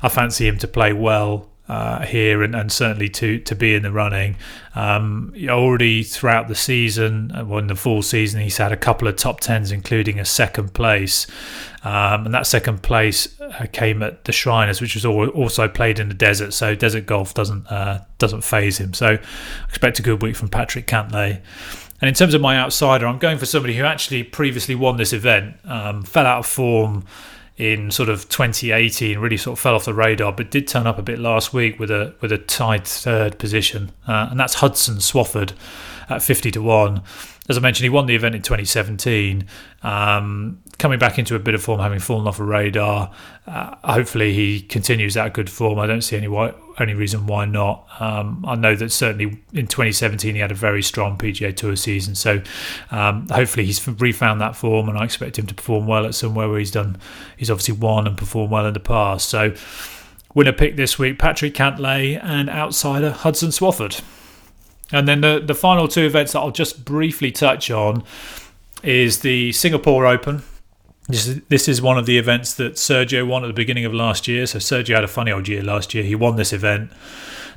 I 0.01 0.09
fancy 0.09 0.47
him 0.47 0.57
to 0.59 0.67
play 0.67 0.93
well 0.93 1.50
uh, 1.67 2.05
here 2.05 2.43
and, 2.43 2.53
and 2.53 2.71
certainly 2.71 3.07
to 3.07 3.39
to 3.39 3.55
be 3.55 3.75
in 3.75 3.83
the 3.83 3.91
running. 3.91 4.35
Um, 4.75 5.33
already 5.47 6.03
throughout 6.03 6.47
the 6.47 6.55
season, 6.55 7.31
uh, 7.31 7.45
well, 7.45 7.59
in 7.59 7.67
the 7.67 7.75
full 7.75 8.01
season, 8.01 8.41
he's 8.41 8.57
had 8.57 8.71
a 8.71 8.77
couple 8.77 9.07
of 9.07 9.15
top 9.15 9.39
tens, 9.39 9.71
including 9.71 10.19
a 10.19 10.25
second 10.25 10.73
place. 10.73 11.27
Um, 11.83 12.25
and 12.25 12.33
that 12.33 12.45
second 12.45 12.83
place 12.83 13.39
uh, 13.41 13.65
came 13.71 14.03
at 14.03 14.25
the 14.25 14.31
Shriners, 14.31 14.81
which 14.81 14.95
was 14.95 15.05
also 15.05 15.67
played 15.67 15.99
in 15.99 16.09
the 16.09 16.13
desert. 16.13 16.53
So 16.53 16.75
desert 16.75 17.05
golf 17.05 17.33
doesn't 17.33 17.67
uh, 17.71 18.01
doesn't 18.17 18.41
faze 18.41 18.77
him. 18.77 18.93
So 18.93 19.17
expect 19.69 19.99
a 19.99 20.01
good 20.01 20.21
week 20.21 20.35
from 20.35 20.49
Patrick 20.49 20.87
Cantlay. 20.87 21.41
And 22.01 22.07
in 22.07 22.15
terms 22.15 22.33
of 22.33 22.41
my 22.41 22.57
outsider, 22.57 23.05
I'm 23.05 23.19
going 23.19 23.37
for 23.37 23.45
somebody 23.45 23.77
who 23.77 23.83
actually 23.83 24.23
previously 24.23 24.73
won 24.73 24.97
this 24.97 25.13
event, 25.13 25.55
um, 25.65 26.01
fell 26.03 26.25
out 26.25 26.39
of 26.39 26.45
form 26.47 27.05
in 27.61 27.91
sort 27.91 28.09
of 28.09 28.27
2018 28.27 29.19
really 29.19 29.37
sort 29.37 29.57
of 29.57 29.61
fell 29.61 29.75
off 29.75 29.85
the 29.85 29.93
radar, 29.93 30.33
but 30.33 30.49
did 30.49 30.67
turn 30.67 30.87
up 30.87 30.97
a 30.97 31.03
bit 31.03 31.19
last 31.19 31.53
week 31.53 31.79
with 31.79 31.91
a 31.91 32.15
with 32.19 32.31
a 32.31 32.37
tied 32.39 32.85
third 32.85 33.37
position, 33.37 33.91
uh, 34.07 34.29
and 34.31 34.39
that's 34.39 34.55
Hudson 34.55 34.95
Swafford 34.95 35.53
at 36.09 36.23
50 36.23 36.49
to 36.51 36.61
one. 36.61 37.03
As 37.47 37.57
I 37.57 37.61
mentioned, 37.61 37.83
he 37.83 37.89
won 37.89 38.07
the 38.07 38.15
event 38.15 38.33
in 38.33 38.41
2017. 38.41 39.45
Um, 39.83 40.63
coming 40.81 40.97
back 40.97 41.19
into 41.19 41.35
a 41.35 41.39
bit 41.39 41.53
of 41.53 41.61
form, 41.61 41.79
having 41.79 41.99
fallen 41.99 42.27
off 42.27 42.39
a 42.39 42.43
radar. 42.43 43.11
Uh, 43.45 43.75
hopefully, 43.83 44.33
he 44.33 44.61
continues 44.61 45.13
that 45.13 45.31
good 45.31 45.47
form. 45.47 45.77
I 45.77 45.85
don't 45.85 46.01
see 46.01 46.17
any 46.17 46.27
why, 46.27 46.55
any 46.79 46.95
reason 46.95 47.27
why 47.27 47.45
not. 47.45 47.87
Um, 47.99 48.43
I 48.47 48.55
know 48.55 48.75
that 48.75 48.91
certainly 48.91 49.39
in 49.53 49.67
2017 49.67 50.33
he 50.33 50.41
had 50.41 50.51
a 50.51 50.55
very 50.55 50.81
strong 50.81 51.19
PGA 51.19 51.55
Tour 51.55 51.75
season, 51.75 52.15
so 52.15 52.41
um, 52.89 53.27
hopefully 53.29 53.63
he's 53.63 53.87
refound 53.87 54.41
that 54.41 54.55
form, 54.55 54.89
and 54.89 54.97
I 54.97 55.03
expect 55.03 55.37
him 55.37 55.45
to 55.45 55.53
perform 55.53 55.85
well 55.85 56.07
at 56.07 56.15
somewhere 56.15 56.49
where 56.49 56.57
he's 56.57 56.71
done. 56.71 56.97
He's 57.37 57.51
obviously 57.51 57.75
won 57.75 58.07
and 58.07 58.17
performed 58.17 58.51
well 58.51 58.65
in 58.65 58.73
the 58.73 58.79
past. 58.79 59.29
So, 59.29 59.53
winner 60.33 60.51
pick 60.51 60.77
this 60.77 60.97
week: 60.97 61.19
Patrick 61.19 61.53
Cantlay 61.53 62.19
and 62.21 62.49
outsider 62.49 63.11
Hudson 63.11 63.49
Swafford. 63.49 64.01
And 64.91 65.07
then 65.07 65.21
the 65.21 65.39
the 65.45 65.55
final 65.55 65.87
two 65.87 66.07
events 66.07 66.33
that 66.33 66.39
I'll 66.39 66.49
just 66.49 66.83
briefly 66.83 67.31
touch 67.31 67.69
on 67.69 68.03
is 68.81 69.19
the 69.19 69.51
Singapore 69.51 70.07
Open 70.07 70.41
this 71.11 71.27
is, 71.27 71.41
this 71.49 71.67
is 71.67 71.81
one 71.81 71.97
of 71.97 72.05
the 72.05 72.17
events 72.17 72.53
that 72.55 72.73
Sergio 72.73 73.25
won 73.27 73.43
at 73.43 73.47
the 73.47 73.53
beginning 73.53 73.85
of 73.85 73.93
last 73.93 74.27
year. 74.27 74.45
So 74.45 74.59
Sergio 74.59 74.95
had 74.95 75.03
a 75.03 75.07
funny 75.07 75.31
old 75.31 75.47
year 75.47 75.63
last 75.63 75.93
year. 75.93 76.03
He 76.03 76.15
won 76.15 76.35
this 76.35 76.53
event, 76.53 76.91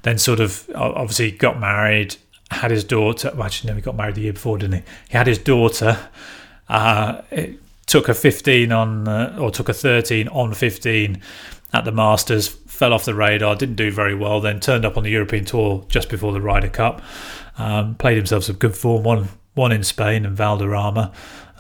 then 0.03 0.19
sort 0.19 0.41
of 0.41 0.69
obviously 0.75 1.31
got 1.31 1.59
married, 1.59 2.17
had 2.51 2.71
his 2.71 2.85
daughter. 2.85 3.31
Well, 3.35 3.45
actually, 3.45 3.71
no, 3.71 3.77
he 3.77 3.83
got 3.83 3.97
married 3.97 4.15
the 4.15 4.23
year 4.23 4.33
before, 4.33 4.59
didn't 4.59 4.81
he? 4.81 4.83
He 5.09 5.17
had 5.17 5.27
his 5.27 5.39
daughter. 5.39 5.99
Uh, 6.69 7.23
took 7.87 8.09
a 8.09 8.15
15 8.15 8.73
on, 8.73 9.09
uh, 9.09 9.37
or 9.39 9.51
took 9.51 9.69
a 9.69 9.75
13 9.75 10.29
on 10.29 10.55
15 10.55 11.21
at 11.73 11.85
the 11.85 11.93
Masters. 11.93 12.49
Fell 12.49 12.93
off 12.93 13.05
the 13.05 13.15
radar, 13.15 13.55
didn't 13.57 13.77
do 13.77 13.91
very 13.91 14.15
well. 14.15 14.41
Then 14.41 14.61
turned 14.61 14.85
up 14.85 14.97
on 14.97 15.05
the 15.05 15.11
European 15.11 15.45
Tour 15.45 15.85
just 15.89 16.09
before 16.09 16.33
the 16.33 16.41
Ryder 16.41 16.69
Cup. 16.69 17.03
Um, 17.59 17.95
played 17.95 18.17
himself 18.17 18.45
some 18.45 18.57
good 18.57 18.77
form. 18.77 19.05
Won 19.05 19.29
one 19.55 19.73
in 19.73 19.85
Spain 19.85 20.27
and 20.27 20.37
Valderrama. 20.37 21.13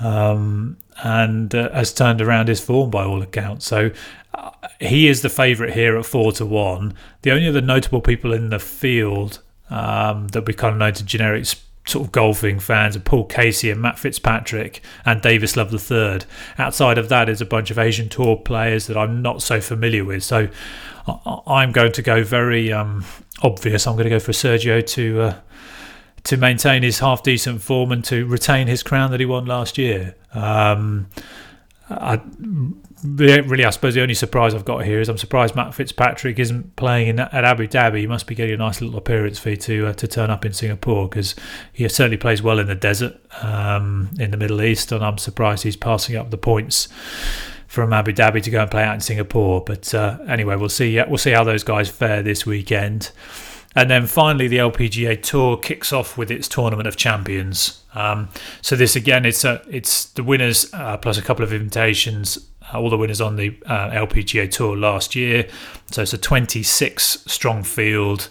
Um, 0.04 0.76
and 1.02 1.54
uh, 1.54 1.70
has 1.72 1.92
turned 1.92 2.20
around 2.20 2.48
his 2.48 2.60
form 2.60 2.90
by 2.90 3.04
all 3.04 3.22
accounts. 3.22 3.66
So 3.66 3.90
uh, 4.34 4.50
he 4.80 5.08
is 5.08 5.22
the 5.22 5.28
favourite 5.28 5.72
here 5.74 5.96
at 5.96 6.06
four 6.06 6.32
to 6.32 6.46
one. 6.46 6.94
The 7.22 7.30
only 7.32 7.48
other 7.48 7.60
notable 7.60 8.00
people 8.00 8.32
in 8.32 8.50
the 8.50 8.58
field 8.58 9.40
um, 9.70 10.28
that 10.28 10.46
we 10.46 10.54
kind 10.54 10.72
of 10.72 10.78
know 10.78 10.90
to 10.90 11.04
generic 11.04 11.46
sort 11.86 12.06
of 12.06 12.12
golfing 12.12 12.58
fans 12.58 12.96
are 12.96 13.00
Paul 13.00 13.24
Casey 13.24 13.70
and 13.70 13.80
Matt 13.80 13.98
Fitzpatrick 13.98 14.82
and 15.04 15.20
Davis 15.20 15.56
Love 15.56 15.72
III. 15.72 16.20
Outside 16.58 16.98
of 16.98 17.08
that 17.08 17.28
is 17.28 17.40
a 17.40 17.46
bunch 17.46 17.70
of 17.70 17.78
Asian 17.78 18.08
Tour 18.08 18.36
players 18.36 18.86
that 18.86 18.96
I'm 18.96 19.20
not 19.20 19.42
so 19.42 19.60
familiar 19.60 20.04
with. 20.04 20.22
So 20.22 20.48
I'm 21.46 21.72
going 21.72 21.92
to 21.92 22.02
go 22.02 22.24
very 22.24 22.72
um, 22.72 23.04
obvious. 23.42 23.86
I'm 23.86 23.94
going 23.94 24.04
to 24.04 24.10
go 24.10 24.20
for 24.20 24.32
Sergio 24.32 24.84
to. 24.86 25.20
Uh, 25.20 25.34
to 26.24 26.36
maintain 26.36 26.82
his 26.82 26.98
half 26.98 27.22
decent 27.22 27.62
form 27.62 27.92
and 27.92 28.04
to 28.04 28.26
retain 28.26 28.66
his 28.66 28.82
crown 28.82 29.10
that 29.10 29.20
he 29.20 29.26
won 29.26 29.46
last 29.46 29.78
year. 29.78 30.14
Um, 30.32 31.08
I, 31.90 32.20
really, 33.04 33.64
I 33.64 33.70
suppose 33.70 33.94
the 33.94 34.00
only 34.00 34.14
surprise 34.14 34.54
I've 34.54 34.64
got 34.64 34.84
here 34.84 35.00
is 35.00 35.10
I'm 35.10 35.18
surprised 35.18 35.54
Matt 35.54 35.74
Fitzpatrick 35.74 36.38
isn't 36.38 36.76
playing 36.76 37.08
in, 37.08 37.20
at 37.20 37.44
Abu 37.44 37.68
Dhabi. 37.68 37.98
He 37.98 38.06
must 38.06 38.26
be 38.26 38.34
getting 38.34 38.54
a 38.54 38.58
nice 38.58 38.80
little 38.80 38.96
appearance 38.96 39.38
fee 39.38 39.56
to 39.58 39.88
uh, 39.88 39.92
to 39.94 40.08
turn 40.08 40.30
up 40.30 40.46
in 40.46 40.54
Singapore 40.54 41.08
because 41.08 41.34
he 41.72 41.86
certainly 41.88 42.16
plays 42.16 42.42
well 42.42 42.58
in 42.58 42.66
the 42.66 42.74
desert 42.74 43.20
um, 43.42 44.10
in 44.18 44.30
the 44.30 44.38
Middle 44.38 44.62
East, 44.62 44.92
and 44.92 45.04
I'm 45.04 45.18
surprised 45.18 45.64
he's 45.64 45.76
passing 45.76 46.16
up 46.16 46.30
the 46.30 46.38
points 46.38 46.88
from 47.66 47.92
Abu 47.92 48.12
Dhabi 48.12 48.42
to 48.42 48.50
go 48.50 48.62
and 48.62 48.70
play 48.70 48.84
out 48.84 48.94
in 48.94 49.00
Singapore. 49.00 49.62
But 49.62 49.92
uh, 49.92 50.18
anyway, 50.26 50.56
we'll 50.56 50.70
see. 50.70 50.96
We'll 51.06 51.18
see 51.18 51.32
how 51.32 51.44
those 51.44 51.64
guys 51.64 51.90
fare 51.90 52.22
this 52.22 52.46
weekend. 52.46 53.10
And 53.76 53.90
then 53.90 54.06
finally, 54.06 54.46
the 54.46 54.58
LPGA 54.58 55.20
Tour 55.20 55.56
kicks 55.56 55.92
off 55.92 56.16
with 56.16 56.30
its 56.30 56.48
Tournament 56.48 56.86
of 56.86 56.96
Champions. 56.96 57.82
Um, 57.94 58.28
so 58.62 58.76
this 58.76 58.94
again, 58.94 59.24
it's 59.24 59.44
a, 59.44 59.62
it's 59.68 60.06
the 60.06 60.22
winners 60.22 60.72
uh, 60.72 60.96
plus 60.96 61.18
a 61.18 61.22
couple 61.22 61.44
of 61.44 61.52
invitations 61.52 62.38
uh, 62.72 62.80
all 62.80 62.88
the 62.88 62.96
winners 62.96 63.20
on 63.20 63.36
the 63.36 63.56
uh, 63.66 63.90
LPGA 63.90 64.50
Tour 64.50 64.76
last 64.76 65.14
year. 65.14 65.48
So 65.90 66.02
it's 66.02 66.12
a 66.12 66.18
26 66.18 67.24
strong 67.26 67.62
field. 67.62 68.28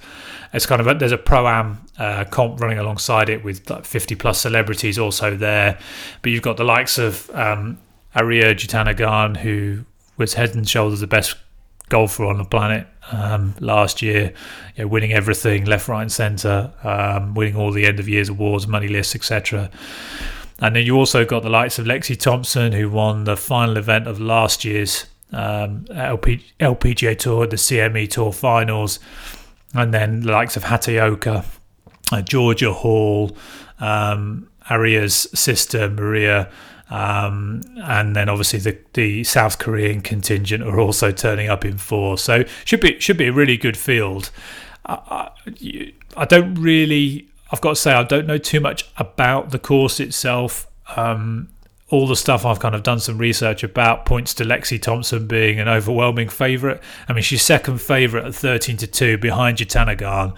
It's 0.53 0.65
kind 0.65 0.81
of 0.81 0.87
a, 0.87 0.93
there's 0.95 1.11
a 1.11 1.17
pro 1.17 1.47
am 1.47 1.85
uh, 1.97 2.25
comp 2.25 2.59
running 2.59 2.79
alongside 2.79 3.29
it 3.29 3.43
with 3.43 3.69
like 3.69 3.85
50 3.85 4.15
plus 4.15 4.39
celebrities 4.39 4.97
also 4.97 5.35
there. 5.35 5.77
But 6.21 6.31
you've 6.31 6.41
got 6.41 6.57
the 6.57 6.63
likes 6.63 6.97
of 6.97 7.29
um, 7.31 7.79
Ariya 8.15 8.55
Jutanugarn, 8.55 9.37
who 9.37 9.85
was 10.17 10.33
head 10.33 10.55
and 10.55 10.67
shoulders 10.67 10.99
the 10.99 11.07
best 11.07 11.35
golfer 11.89 12.25
on 12.25 12.37
the 12.37 12.45
planet 12.45 12.87
um, 13.11 13.53
last 13.59 14.01
year, 14.01 14.33
you 14.75 14.83
know, 14.83 14.87
winning 14.87 15.13
everything 15.13 15.65
left, 15.65 15.87
right, 15.87 16.01
and 16.01 16.11
centre, 16.11 16.71
um, 16.83 17.33
winning 17.33 17.55
all 17.55 17.71
the 17.71 17.85
end 17.85 17.99
of 17.99 18.07
years 18.07 18.29
awards, 18.29 18.67
money 18.67 18.87
lists, 18.87 19.15
etc. 19.15 19.69
And 20.59 20.75
then 20.75 20.85
you 20.85 20.95
also 20.95 21.25
got 21.25 21.43
the 21.43 21.49
likes 21.49 21.79
of 21.79 21.85
Lexi 21.85 22.17
Thompson, 22.17 22.71
who 22.71 22.89
won 22.89 23.25
the 23.25 23.35
final 23.35 23.77
event 23.77 24.07
of 24.07 24.19
last 24.19 24.63
year's 24.63 25.05
um, 25.31 25.85
LP, 25.93 26.45
LPGA 26.59 27.17
Tour, 27.17 27.47
the 27.47 27.55
CME 27.55 28.09
Tour 28.09 28.31
finals, 28.31 28.99
and 29.73 29.93
then 29.93 30.21
the 30.21 30.31
likes 30.31 30.55
of 30.55 30.63
Hataoka, 30.63 31.45
uh, 32.11 32.21
Georgia 32.21 32.71
Hall, 32.71 33.35
um, 33.79 34.47
Ariya's 34.69 35.27
sister 35.37 35.89
Moriya. 35.89 36.49
Um, 36.93 37.61
and 37.83 38.15
then 38.15 38.29
obviously 38.29 38.59
the, 38.59 38.77
the 38.93 39.23
South 39.23 39.57
Korean 39.57 40.01
contingent 40.01 40.61
are 40.63 40.79
also 40.79 41.11
turning 41.11 41.49
up 41.49 41.65
in 41.65 41.79
four, 41.79 42.19
so 42.19 42.43
should 42.65 42.81
be 42.81 42.99
should 42.99 43.17
be 43.17 43.25
a 43.25 43.33
really 43.33 43.57
good 43.57 43.75
field. 43.75 44.29
I, 44.85 45.31
I, 45.47 45.93
I 46.15 46.25
don't 46.25 46.53
really 46.53 47.29
I've 47.51 47.61
got 47.61 47.69
to 47.69 47.75
say, 47.75 47.93
I 47.93 48.03
don't 48.03 48.27
know 48.27 48.37
too 48.37 48.59
much 48.59 48.89
about 48.97 49.49
the 49.49 49.57
course 49.59 49.99
itself. 49.99 50.67
Um, 50.95 51.49
all 51.89 52.07
the 52.07 52.15
stuff 52.15 52.45
I've 52.45 52.59
kind 52.59 52.73
of 52.73 52.81
done 52.81 52.99
some 52.99 53.17
research 53.17 53.63
about 53.63 54.05
points 54.05 54.33
to 54.35 54.43
Lexi 54.43 54.81
Thompson 54.81 55.27
being 55.27 55.59
an 55.59 55.67
overwhelming 55.67 56.29
favourite. 56.29 56.79
I 57.07 57.13
mean, 57.13 57.23
she's 57.23 57.43
second 57.43 57.81
favourite 57.81 58.25
at 58.25 58.35
13 58.35 58.77
to 58.77 58.87
2 58.87 59.17
behind 59.17 59.57
Jutanugarn 59.57 60.35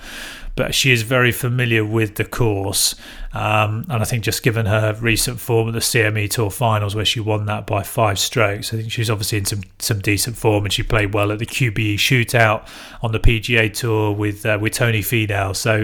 but 0.56 0.74
she 0.74 0.92
is 0.92 1.02
very 1.02 1.32
familiar 1.32 1.84
with 1.84 2.16
the 2.16 2.26
course. 2.26 2.96
Um, 3.34 3.86
and 3.90 4.02
I 4.02 4.06
think 4.06 4.24
just 4.24 4.44
given 4.44 4.66
her 4.66 4.98
recent 5.02 5.42
form 5.42 5.68
at 5.68 5.74
the 5.74 5.82
CME 5.82 6.30
Tour 6.30 6.50
Finals, 6.50 6.96
where 6.96 7.04
she 7.04 7.20
won 7.20 7.46
that 7.48 7.68
by 7.68 7.84
five 7.84 8.18
strokes, 8.18 8.74
I 8.74 8.78
think 8.78 8.90
she's 8.90 9.10
obviously 9.10 9.40
in 9.40 9.46
some 9.46 9.64
some 9.80 10.00
decent 10.00 10.38
form, 10.38 10.64
and 10.64 10.72
she 10.72 10.84
played 10.84 11.14
well 11.14 11.34
at 11.34 11.40
the 11.40 11.46
QBE 11.46 11.96
Shootout 11.96 12.66
on 13.02 13.12
the 13.12 13.20
PGA 13.20 13.74
Tour 13.74 14.14
with 14.14 14.46
uh, 14.46 14.58
with 14.62 14.72
Tony 14.72 15.02
Finau. 15.02 15.54
So, 15.54 15.82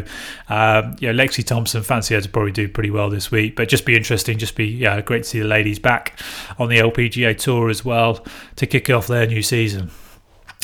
um, 0.47 0.95
yeah, 0.99 1.11
Lexi 1.11 1.45
Thompson, 1.45 1.83
fancy 1.83 2.15
her 2.15 2.21
to 2.21 2.29
probably 2.29 2.53
do 2.53 2.69
pretty 2.69 2.89
well 2.89 3.09
this 3.09 3.29
week. 3.29 3.57
But 3.57 3.67
just 3.67 3.85
be 3.85 3.97
interesting, 3.97 4.37
just 4.37 4.55
be 4.55 4.67
yeah, 4.67 5.01
great 5.01 5.23
to 5.23 5.29
see 5.29 5.39
the 5.39 5.47
ladies 5.47 5.79
back 5.79 6.17
on 6.57 6.69
the 6.69 6.77
LPGA 6.77 7.37
Tour 7.37 7.69
as 7.69 7.83
well 7.83 8.25
to 8.55 8.65
kick 8.65 8.89
off 8.89 9.07
their 9.07 9.27
new 9.27 9.41
season. 9.41 9.91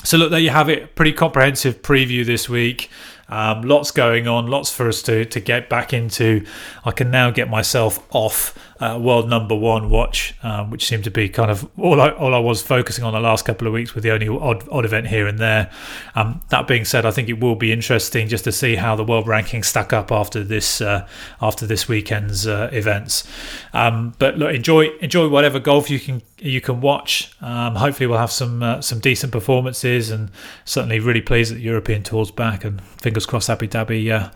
So 0.05 0.17
look, 0.17 0.31
there 0.31 0.39
you 0.39 0.51
have 0.51 0.69
it. 0.69 0.95
Pretty 0.95 1.11
comprehensive 1.11 1.81
preview 1.81 2.25
this 2.25 2.47
week. 2.47 2.89
Um, 3.29 3.63
lots 3.63 3.91
going 3.91 4.27
on, 4.27 4.47
lots 4.47 4.71
for 4.71 4.87
us 4.87 5.01
to, 5.03 5.25
to 5.25 5.39
get 5.39 5.69
back 5.69 5.93
into. 5.93 6.45
I 6.85 6.91
can 6.91 7.11
now 7.11 7.29
get 7.31 7.49
myself 7.49 8.05
off 8.13 8.57
uh, 8.79 8.99
world 9.01 9.29
number 9.29 9.55
one 9.55 9.89
watch, 9.89 10.35
um, 10.43 10.69
which 10.69 10.85
seemed 10.85 11.03
to 11.03 11.11
be 11.11 11.29
kind 11.29 11.49
of 11.49 11.67
all 11.77 11.99
I, 11.99 12.09
all 12.11 12.33
I 12.33 12.39
was 12.39 12.61
focusing 12.61 13.03
on 13.03 13.13
the 13.13 13.19
last 13.19 13.45
couple 13.45 13.67
of 13.67 13.73
weeks 13.73 13.95
with 13.95 14.03
the 14.03 14.11
only 14.11 14.27
odd, 14.27 14.67
odd 14.69 14.85
event 14.85 15.07
here 15.07 15.27
and 15.27 15.39
there. 15.39 15.71
Um, 16.15 16.41
that 16.49 16.67
being 16.67 16.85
said, 16.85 17.05
I 17.05 17.11
think 17.11 17.29
it 17.29 17.39
will 17.39 17.55
be 17.55 17.71
interesting 17.71 18.27
just 18.27 18.43
to 18.43 18.51
see 18.51 18.75
how 18.75 18.95
the 18.95 19.03
world 19.03 19.25
rankings 19.25 19.65
stack 19.65 19.93
up 19.93 20.11
after 20.11 20.43
this 20.43 20.81
uh, 20.81 21.07
after 21.41 21.65
this 21.65 21.87
weekend's 21.87 22.45
uh, 22.45 22.69
events. 22.71 23.27
Um, 23.73 24.13
but 24.19 24.37
look, 24.37 24.53
enjoy 24.53 24.89
enjoy 25.01 25.27
whatever 25.27 25.59
golf 25.59 25.89
you 25.89 25.99
can 25.99 26.21
you 26.39 26.61
can 26.61 26.81
watch. 26.81 27.31
Um, 27.41 27.75
hopefully, 27.75 28.07
we'll 28.07 28.19
have 28.19 28.31
some 28.31 28.61
uh, 28.61 28.81
some 28.81 28.99
decent 28.99 29.31
performances, 29.31 30.11
and 30.11 30.29
certainly 30.65 30.99
really 30.99 31.21
pleased 31.21 31.51
that 31.51 31.55
the 31.55 31.61
European 31.61 32.03
Tour's 32.03 32.31
back. 32.31 32.63
And 32.63 32.81
fingers 32.83 33.25
crossed, 33.25 33.49
Abu 33.49 33.67
Dhabi 33.67 34.11
uh, 34.11 34.29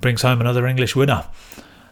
brings 0.00 0.22
home 0.22 0.40
another 0.40 0.66
English 0.66 0.94
winner 0.94 1.24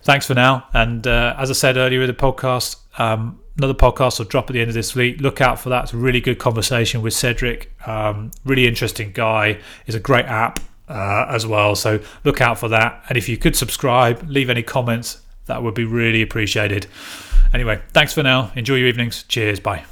thanks 0.07 0.27
for 0.27 0.35
now. 0.35 0.67
And 0.73 1.07
uh, 1.07 1.35
as 1.37 1.51
I 1.51 1.55
said 1.55 1.77
earlier 1.77 2.01
in 2.01 2.07
the 2.07 2.15
podcast, 2.15 2.77
um, 2.99 3.41
another 3.59 3.75
podcast 3.75 4.19
will 4.19 4.27
drop 4.27 4.49
at 4.49 4.55
the 4.55 4.61
end 4.61 4.69
of 4.69 4.75
this 4.75 4.95
week. 4.95 5.21
Look 5.21 5.41
out 5.41 5.61
for 5.61 5.69
that. 5.69 5.85
It's 5.85 5.93
a 5.93 5.97
really 5.97 6.21
good 6.21 6.39
conversation 6.39 7.03
with 7.03 7.13
Cedric. 7.13 7.73
Um, 7.87 8.31
really 8.45 8.67
interesting 8.67 9.13
guy. 9.13 9.59
It's 9.87 9.97
a 9.97 10.01
great 10.01 10.27
app 10.27 10.61
uh, 10.89 11.27
as 11.29 11.47
well. 11.47 11.75
So 11.75 12.01
look 12.25 12.41
out 12.41 12.59
for 12.59 12.69
that. 12.69 13.05
And 13.09 13.19
if 13.19 13.29
you 13.29 13.37
could 13.37 13.57
subscribe, 13.57 14.29
leave 14.29 14.49
any 14.49 14.63
comments, 14.63 15.21
that 15.47 15.63
would 15.63 15.75
be 15.75 15.85
really 15.85 16.23
appreciated. 16.23 16.87
Anyway, 17.53 17.81
thanks 17.93 18.13
for 18.13 18.23
now. 18.23 18.53
Enjoy 18.55 18.75
your 18.77 18.89
evenings. 18.89 19.25
Cheers. 19.25 19.61
Bye. 19.61 19.85